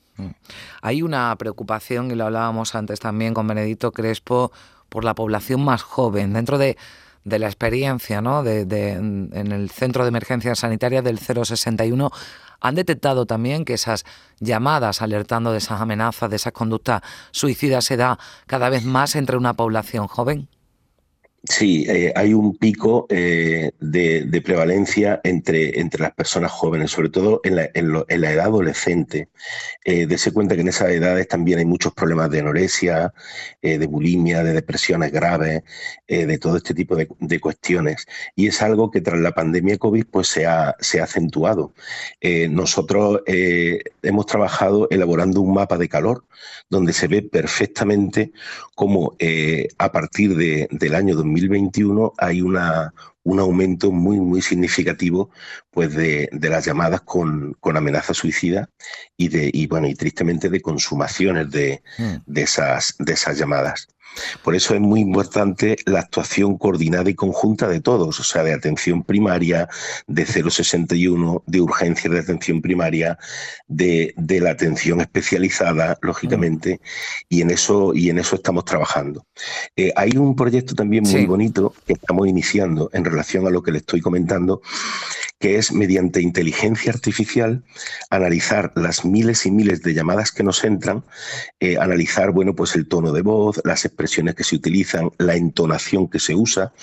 Hay 0.82 1.02
una 1.02 1.36
preocupación, 1.38 2.12
y 2.12 2.15
lo 2.15 2.26
hablábamos 2.26 2.76
antes 2.76 3.00
también 3.00 3.34
con 3.34 3.48
Benedito 3.48 3.91
Crespo, 3.91 4.52
por 4.89 5.04
la 5.04 5.15
población 5.15 5.63
más 5.65 5.82
joven. 5.82 6.34
Dentro 6.34 6.60
de 6.60 6.78
de 7.24 7.40
la 7.40 7.48
experiencia 7.48 8.22
¿no? 8.22 8.44
de, 8.44 8.62
en 8.92 9.52
el 9.52 9.70
Centro 9.70 10.04
de 10.04 10.10
Emergencia 10.10 10.56
Sanitaria 10.56 11.02
del 11.02 11.20
061, 11.20 12.12
han 12.60 12.76
detectado 12.76 13.26
también 13.26 13.66
que 13.66 13.74
esas 13.74 14.06
llamadas 14.40 15.02
alertando 15.02 15.52
de 15.52 15.58
esas 15.58 15.82
amenazas, 15.82 16.30
de 16.30 16.38
esas 16.38 16.54
conductas 16.54 17.02
suicidas, 17.32 17.86
se 17.86 17.98
da 17.98 18.18
cada 18.48 18.70
vez 18.70 18.86
más 18.86 19.16
entre 19.16 19.38
una 19.38 19.54
población 19.54 20.08
joven. 20.08 20.48
Sí, 21.45 21.86
eh, 21.89 22.13
hay 22.15 22.34
un 22.34 22.56
pico 22.56 23.06
eh, 23.10 23.71
de, 23.82 24.41
prevalencia 24.45 25.19
entre, 25.25 25.77
entre 25.82 26.01
las 26.01 26.13
personas 26.13 26.51
jóvenes, 26.53 26.91
sobre 26.91 27.10
todo 27.10 27.41
en 27.43 27.58
la, 27.58 27.65
edad 28.32 28.45
adolescente. 28.45 29.27
Eh, 29.84 30.06
dese 30.08 30.32
cuenta 30.32 30.56
que 30.56 30.62
en 30.62 30.69
esas 30.69 30.89
edades 30.91 31.27
también 31.27 31.60
hay 31.60 31.65
muchos 31.65 31.93
problemas 31.93 32.29
de 32.32 32.39
anorexia, 32.39 33.13
de 33.62 33.88
bulimia, 33.88 34.41
de 34.43 34.53
depresiones 34.53 35.12
graves, 35.12 35.63
de 36.08 36.38
todo 36.38 36.58
este 36.58 36.73
tipo 36.73 36.95
de, 36.95 37.39
cuestiones. 37.39 38.06
Y 38.36 38.47
es 38.47 38.62
algo 38.62 38.89
que 38.91 39.01
tras 39.01 39.19
la 39.19 39.34
pandemia 39.34 39.77
COVID 39.77 40.06
pues, 40.06 40.27
se, 40.29 40.45
ha, 40.45 40.75
se 40.79 41.01
ha 41.01 41.03
acentuado. 41.06 41.73
nosotros 42.49 43.21
hemos 43.27 44.25
trabajado 44.25 44.88
elaborando 44.91 45.41
un 45.41 45.53
mapa 45.53 45.77
de 45.77 45.89
calor 45.89 46.25
donde 46.69 46.93
se 46.93 47.08
ve 47.08 47.21
perfectamente 47.21 48.32
cómo 48.75 49.15
a 49.77 49.91
partir 49.91 50.36
de, 50.36 50.67
del 50.71 50.95
año 50.95 51.15
2020 51.15 51.33
2021 51.41 52.13
hay 52.17 52.41
una, 52.41 52.93
un 53.24 53.39
aumento 53.39 53.91
muy, 53.91 54.19
muy 54.19 54.41
significativo 54.41 55.30
pues 55.72 55.93
de, 55.93 56.30
las 56.32 56.65
llamadas 56.65 57.02
con, 57.02 57.56
amenaza 57.63 58.13
suicida 58.13 58.69
y, 59.17 59.30
de, 59.30 59.50
y, 59.54 59.67
bueno, 59.67 59.88
y 59.88 59.96
tristemente 59.96 60.50
de 60.50 60.62
consumaciones 60.62 61.50
de, 61.50 61.82
hmm. 61.98 62.15
de, 62.26 62.41
esas, 62.41 62.96
de 63.00 63.13
esas 63.13 63.38
llamadas. 63.38 63.88
Por 64.43 64.56
eso 64.56 64.73
es 64.73 64.82
muy 64.82 65.02
importante 65.02 65.76
la 65.86 65.99
actuación 65.99 66.58
coordinada 66.58 67.10
y 67.10 67.15
conjunta 67.15 67.67
de 67.67 67.82
todos, 67.82 68.19
o 68.19 68.23
sea, 68.23 68.43
de 68.43 68.54
atención 68.54 69.04
primaria, 69.04 69.67
de 70.08 70.26
061, 70.26 71.43
de 71.45 71.62
urgencia 71.62 72.10
de 72.10 72.19
atención 72.19 72.62
primaria, 72.62 73.17
de, 73.67 74.13
la 74.17 74.52
atención 74.52 75.02
especializada, 75.02 75.97
lógicamente, 76.02 76.82
y 77.30 77.41
en 77.41 77.52
eso, 77.52 77.93
y 77.93 78.10
en 78.10 78.19
eso 78.19 78.36
estamos 78.36 78.65
trabajando. 78.65 79.26
Eh, 79.76 79.91
hay 79.95 80.17
un 80.17 80.36
proyecto 80.36 80.76
también 80.76 81.04
muy 81.04 81.26
bonito 81.26 81.73
que 81.86 81.93
estamos 81.93 82.28
iniciando 82.28 82.89
en 82.93 83.06
relación 83.06 83.47
a 83.47 83.49
lo 83.49 83.62
que 83.62 83.71
le 83.71 83.78
estoy 83.80 84.02
comentando, 84.02 84.62
que 85.39 85.58
es 85.58 85.72
mediante 85.72 86.22
inteligencia 86.22 86.91
artificial 86.91 87.63
analizar 88.10 88.72
las 88.76 89.04
miles 89.04 89.46
y 89.46 89.52
miles 89.52 89.82
de 89.82 89.93
llamadas 89.93 90.32
que 90.32 90.43
nos 90.43 90.63
entran, 90.63 91.04
eh, 91.60 91.78
analizar 91.78 92.32
bueno, 92.32 92.56
pues 92.56 92.76
el 92.76 92.88
tono 92.88 93.12
de 93.12 93.22
voz, 93.22 93.60
las 93.65 93.86
expresiones 93.86 94.36
que 94.36 94.43
se 94.43 94.56
utilizan, 94.56 95.12
la 95.17 95.36
entonación 95.36 96.10
que 96.10 96.19
se 96.19 96.36
usa, 96.36 96.74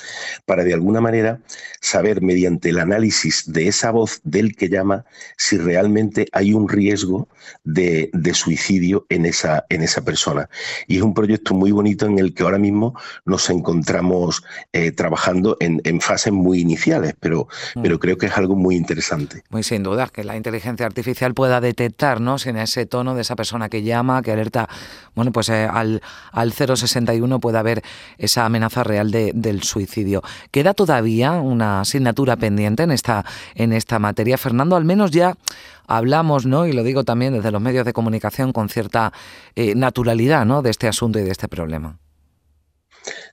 para 0.45 0.65
de 0.65 0.75
alguna 0.75 1.01
manera 1.01 1.41
saber 1.81 2.21
mediante 2.21 2.71
el 2.71 2.81
análisis 2.81 3.51
de 3.51 3.69
esa 3.69 3.91
voz 3.91 4.21
del 4.25 4.55
que 4.55 4.69
llama 4.69 5.05
si 5.37 5.57
realmente 5.57 6.27
hay 6.33 6.53
un 6.53 6.69
riesgo 6.69 7.29
de, 7.65 8.11
suicidio 8.35 9.07
en 9.09 9.27
esa, 9.27 9.65
en 9.69 9.83
esa 9.83 10.03
persona. 10.03 10.49
Y 10.87 10.97
es 10.97 11.03
un 11.03 11.15
proyecto 11.15 11.53
muy 11.53 11.73
bonito 11.73 12.07
en 12.07 12.19
el 12.19 12.33
que 12.33 12.43
ahora 12.43 12.59
mismo 12.59 12.95
nos 13.25 13.51
encontramos 13.51 14.45
eh, 14.73 14.93
trabajando 14.93 15.57
en, 15.61 15.81
fases 16.01 16.33
muy 16.33 16.61
iniciales, 16.61 17.15
pero, 17.21 17.49
mm. 17.75 17.83
pero 17.83 17.99
creo 17.99 18.17
que 18.17 18.27
es 18.27 18.37
algo 18.41 18.57
muy 18.57 18.77
interesante. 18.77 19.43
Muy 19.51 19.63
sin 19.63 19.83
duda, 19.83 20.09
que 20.09 20.25
la 20.25 20.37
inteligencia 20.37 20.87
artificial 20.87 21.35
pueda 21.35 21.61
detectar, 21.61 22.21
¿no? 22.21 22.37
en 22.45 22.57
ese 22.57 22.87
tono 22.87 23.15
de 23.15 23.23
esa 23.23 23.37
persona 23.37 23.69
que 23.69 23.83
llama, 23.83 24.23
que 24.23 24.33
alerta, 24.33 24.69
bueno, 25.15 25.33
pues 25.33 25.49
eh, 25.49 25.69
al, 25.71 26.03
al 26.33 26.53
061 26.53 27.41
puede 27.41 27.59
haber 27.59 27.83
esa 28.19 28.45
amenaza 28.45 28.83
real 28.83 29.11
de, 29.11 29.33
del 29.35 29.63
suicidio. 29.63 30.23
¿Queda 30.51 30.75
todavía 30.75 31.33
una 31.33 31.83
asignatura 31.83 32.37
pendiente 32.37 32.83
en 32.83 32.91
esta, 32.91 33.25
en 33.55 33.73
esta 33.73 33.99
materia? 33.99 34.39
Fernando, 34.39 34.77
al 34.77 34.85
menos 34.85 35.11
ya 35.11 35.37
hablamos, 35.87 36.47
¿no? 36.47 36.67
Y 36.67 36.73
lo 36.73 36.83
digo 36.83 37.05
también 37.05 37.33
desde 37.33 37.51
los 37.51 37.61
medios 37.61 37.85
de 37.85 37.93
comunicación 37.93 38.53
con 38.53 38.69
cierta 38.69 39.13
eh, 39.55 39.75
naturalidad, 39.75 40.47
¿no? 40.47 40.63
De 40.63 40.71
este 40.71 40.89
asunto 40.89 41.19
y 41.19 41.23
de 41.23 41.33
este 41.33 41.49
problema. 41.49 41.99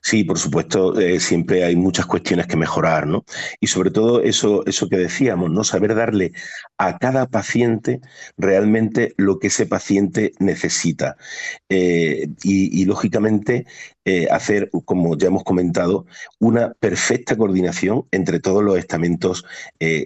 Sí, 0.02 0.24
por 0.24 0.38
supuesto, 0.38 0.98
eh, 0.98 1.20
siempre 1.20 1.64
hay 1.64 1.76
muchas 1.76 2.06
cuestiones 2.06 2.46
que 2.46 2.56
mejorar, 2.56 3.06
¿no? 3.06 3.24
Y 3.60 3.66
sobre 3.66 3.90
todo 3.90 4.22
eso, 4.22 4.64
eso 4.66 4.88
que 4.88 4.96
decíamos, 4.96 5.50
¿no? 5.50 5.64
Saber 5.64 5.94
darle 5.94 6.32
a 6.78 6.98
cada 6.98 7.26
paciente 7.26 8.00
realmente 8.36 9.14
lo 9.16 9.38
que 9.38 9.48
ese 9.48 9.66
paciente 9.66 10.32
necesita. 10.38 11.16
Eh, 11.68 12.28
y, 12.42 12.84
lógicamente, 12.84 13.66
eh, 14.04 14.28
hacer, 14.30 14.70
como 14.84 15.16
ya 15.18 15.26
hemos 15.26 15.44
comentado, 15.44 16.06
una 16.38 16.72
perfecta 16.74 17.36
coordinación 17.36 18.06
entre 18.10 18.40
todos 18.40 18.62
los 18.62 18.78
estamentos 18.78 19.44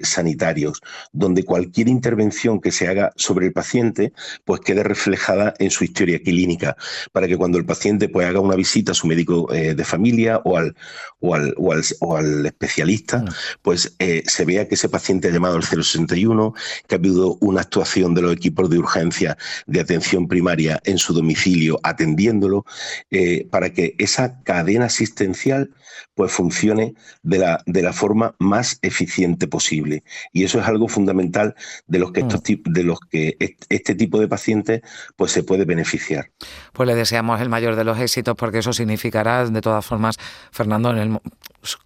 sanitarios, 0.02 0.80
donde 1.12 1.44
cualquier 1.44 1.88
intervención 1.88 2.60
que 2.60 2.72
se 2.72 2.88
haga 2.88 3.12
sobre 3.16 3.46
el 3.46 3.52
paciente, 3.52 4.12
pues 4.44 4.60
quede 4.60 4.82
reflejada 4.82 5.54
en 5.58 5.70
su 5.70 5.84
historia 5.84 6.20
clínica, 6.20 6.76
para 7.12 7.28
que 7.28 7.36
cuando 7.36 7.58
el 7.58 7.64
paciente 7.64 8.08
pues, 8.08 8.26
haga 8.26 8.40
una 8.40 8.56
visita 8.56 8.92
a 8.92 8.94
su 8.94 9.06
médico 9.06 9.46
de 9.52 9.81
familia 9.84 10.40
o 10.44 10.56
al, 10.56 10.74
o 11.20 11.34
al, 11.34 11.54
o 12.00 12.16
al, 12.16 12.46
especialista, 12.46 13.18
mm. 13.18 13.28
pues 13.62 13.94
eh, 13.98 14.22
se 14.26 14.44
vea 14.44 14.68
que 14.68 14.74
ese 14.74 14.88
paciente 14.88 15.28
ha 15.28 15.30
llamado 15.30 15.56
al 15.56 15.64
061, 15.64 16.54
que 16.86 16.94
ha 16.94 16.98
habido 16.98 17.36
una 17.40 17.60
actuación 17.60 18.14
de 18.14 18.22
los 18.22 18.32
equipos 18.32 18.68
de 18.70 18.78
urgencia 18.78 19.36
de 19.66 19.80
atención 19.80 20.28
primaria 20.28 20.80
en 20.84 20.98
su 20.98 21.12
domicilio 21.12 21.80
atendiéndolo, 21.82 22.64
eh, 23.10 23.46
para 23.50 23.70
que 23.70 23.94
esa 23.98 24.42
cadena 24.42 24.86
asistencial 24.86 25.70
pues 26.14 26.32
funcione 26.32 26.94
de 27.22 27.38
la, 27.38 27.62
de 27.66 27.82
la 27.82 27.92
forma 27.92 28.34
más 28.38 28.78
eficiente 28.82 29.46
posible. 29.46 30.04
Y 30.32 30.44
eso 30.44 30.60
es 30.60 30.66
algo 30.66 30.88
fundamental 30.88 31.54
de 31.86 31.98
los 31.98 32.12
que, 32.12 32.20
estos, 32.20 32.40
mm. 32.40 32.72
de 32.72 32.84
los 32.84 32.98
que 33.00 33.36
este 33.68 33.94
tipo 33.94 34.20
de 34.20 34.28
pacientes 34.28 34.82
pues 35.16 35.32
se 35.32 35.42
puede 35.42 35.64
beneficiar. 35.64 36.30
Pues 36.72 36.86
le 36.86 36.94
deseamos 36.94 37.40
el 37.40 37.48
mayor 37.48 37.76
de 37.76 37.84
los 37.84 37.98
éxitos 37.98 38.34
porque 38.36 38.58
eso 38.58 38.72
significará, 38.72 39.46
de 39.46 39.60
todas 39.60 39.71
formas, 39.80 40.18
Fernando, 40.50 40.90
en 40.90 40.98
el, 40.98 41.20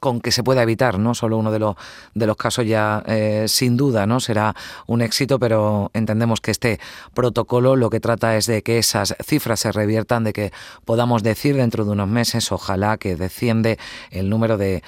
con 0.01 0.21
que 0.21 0.33
se 0.33 0.43
pueda 0.43 0.63
evitar, 0.63 0.99
¿no? 0.99 1.15
Solo 1.15 1.37
uno 1.37 1.53
de 1.53 1.59
los, 1.59 1.77
de 2.15 2.27
los 2.27 2.37
casos 2.37 2.67
ya 2.67 3.03
eh, 3.07 3.45
sin 3.49 3.77
duda, 3.77 4.07
¿no? 4.07 4.21
Será 4.21 4.55
un 4.87 5.03
éxito, 5.03 5.39
pero 5.39 5.91
entendemos 5.95 6.41
que 6.41 6.51
este 6.51 6.81
protocolo 7.15 7.77
lo 7.77 7.91
que 7.91 8.01
trata 8.01 8.37
es 8.37 8.47
de 8.47 8.63
que 8.63 8.79
esas 8.79 9.15
cifras 9.25 9.61
se 9.61 9.73
reviertan, 9.73 10.25
de 10.25 10.33
que 10.33 10.53
podamos 10.85 11.23
decir 11.23 11.57
dentro 11.57 11.85
de 11.85 11.91
unos 11.91 12.09
meses, 12.09 12.51
ojalá 12.53 12.97
que 12.97 13.17
desciende 13.17 13.79
el 14.11 14.31
número 14.31 14.57
de, 14.57 14.83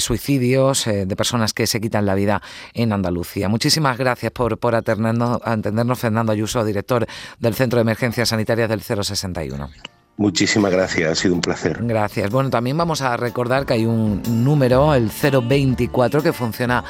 suicidios, 0.00 0.86
eh, 0.86 1.06
de 1.06 1.16
personas 1.16 1.52
que 1.52 1.66
se 1.66 1.80
quitan 1.80 2.06
la 2.06 2.14
vida 2.14 2.42
en 2.72 2.92
Andalucía. 2.92 3.48
Muchísimas 3.48 3.98
gracias 3.98 4.32
por, 4.32 4.58
por 4.58 4.74
atendernos, 4.74 5.40
atendernos, 5.44 5.98
Fernando 5.98 6.32
Ayuso, 6.32 6.64
director 6.64 7.06
del 7.38 7.54
Centro 7.54 7.78
de 7.78 7.82
Emergencias 7.82 8.30
Sanitarias 8.30 8.68
del 8.68 8.80
061. 8.80 9.68
Muchísimas 10.16 10.70
gracias, 10.70 11.10
ha 11.10 11.14
sido 11.14 11.34
un 11.34 11.40
placer. 11.40 11.78
Gracias. 11.82 12.30
Bueno, 12.30 12.48
también 12.48 12.76
vamos 12.76 13.02
a 13.02 13.16
recordar 13.16 13.66
que 13.66 13.74
hay 13.74 13.84
un 13.84 14.22
número, 14.44 14.94
el 14.94 15.10
024, 15.10 16.22
que 16.22 16.32
funciona 16.32 16.84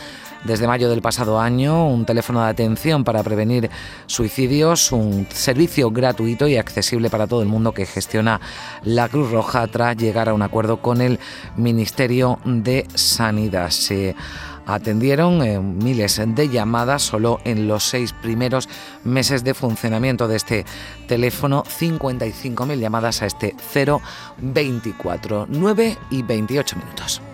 desde 0.44 0.66
mayo 0.66 0.90
del 0.90 1.00
pasado 1.00 1.40
año, 1.40 1.88
un 1.88 2.04
teléfono 2.04 2.42
de 2.42 2.50
atención 2.50 3.02
para 3.02 3.22
prevenir 3.22 3.70
suicidios, 4.06 4.92
un 4.92 5.26
servicio 5.30 5.90
gratuito 5.90 6.46
y 6.46 6.56
accesible 6.56 7.08
para 7.08 7.26
todo 7.26 7.40
el 7.40 7.48
mundo 7.48 7.72
que 7.72 7.86
gestiona 7.86 8.42
la 8.82 9.08
Cruz 9.08 9.30
Roja 9.30 9.66
tras 9.68 9.96
llegar 9.96 10.28
a 10.28 10.34
un 10.34 10.42
acuerdo 10.42 10.82
con 10.82 11.00
el 11.00 11.18
Ministerio 11.56 12.38
de 12.44 12.86
Sanidad. 12.94 13.70
Atendieron 14.66 15.42
eh, 15.42 15.58
miles 15.58 16.20
de 16.24 16.48
llamadas 16.48 17.02
solo 17.02 17.40
en 17.44 17.68
los 17.68 17.84
seis 17.84 18.12
primeros 18.12 18.68
meses 19.04 19.44
de 19.44 19.54
funcionamiento 19.54 20.28
de 20.28 20.36
este 20.36 20.64
teléfono, 21.06 21.64
55.000 21.64 22.78
llamadas 22.78 23.22
a 23.22 23.26
este 23.26 23.54
024, 24.38 25.46
9 25.48 25.98
y 26.10 26.22
28 26.22 26.76
minutos. 26.76 27.33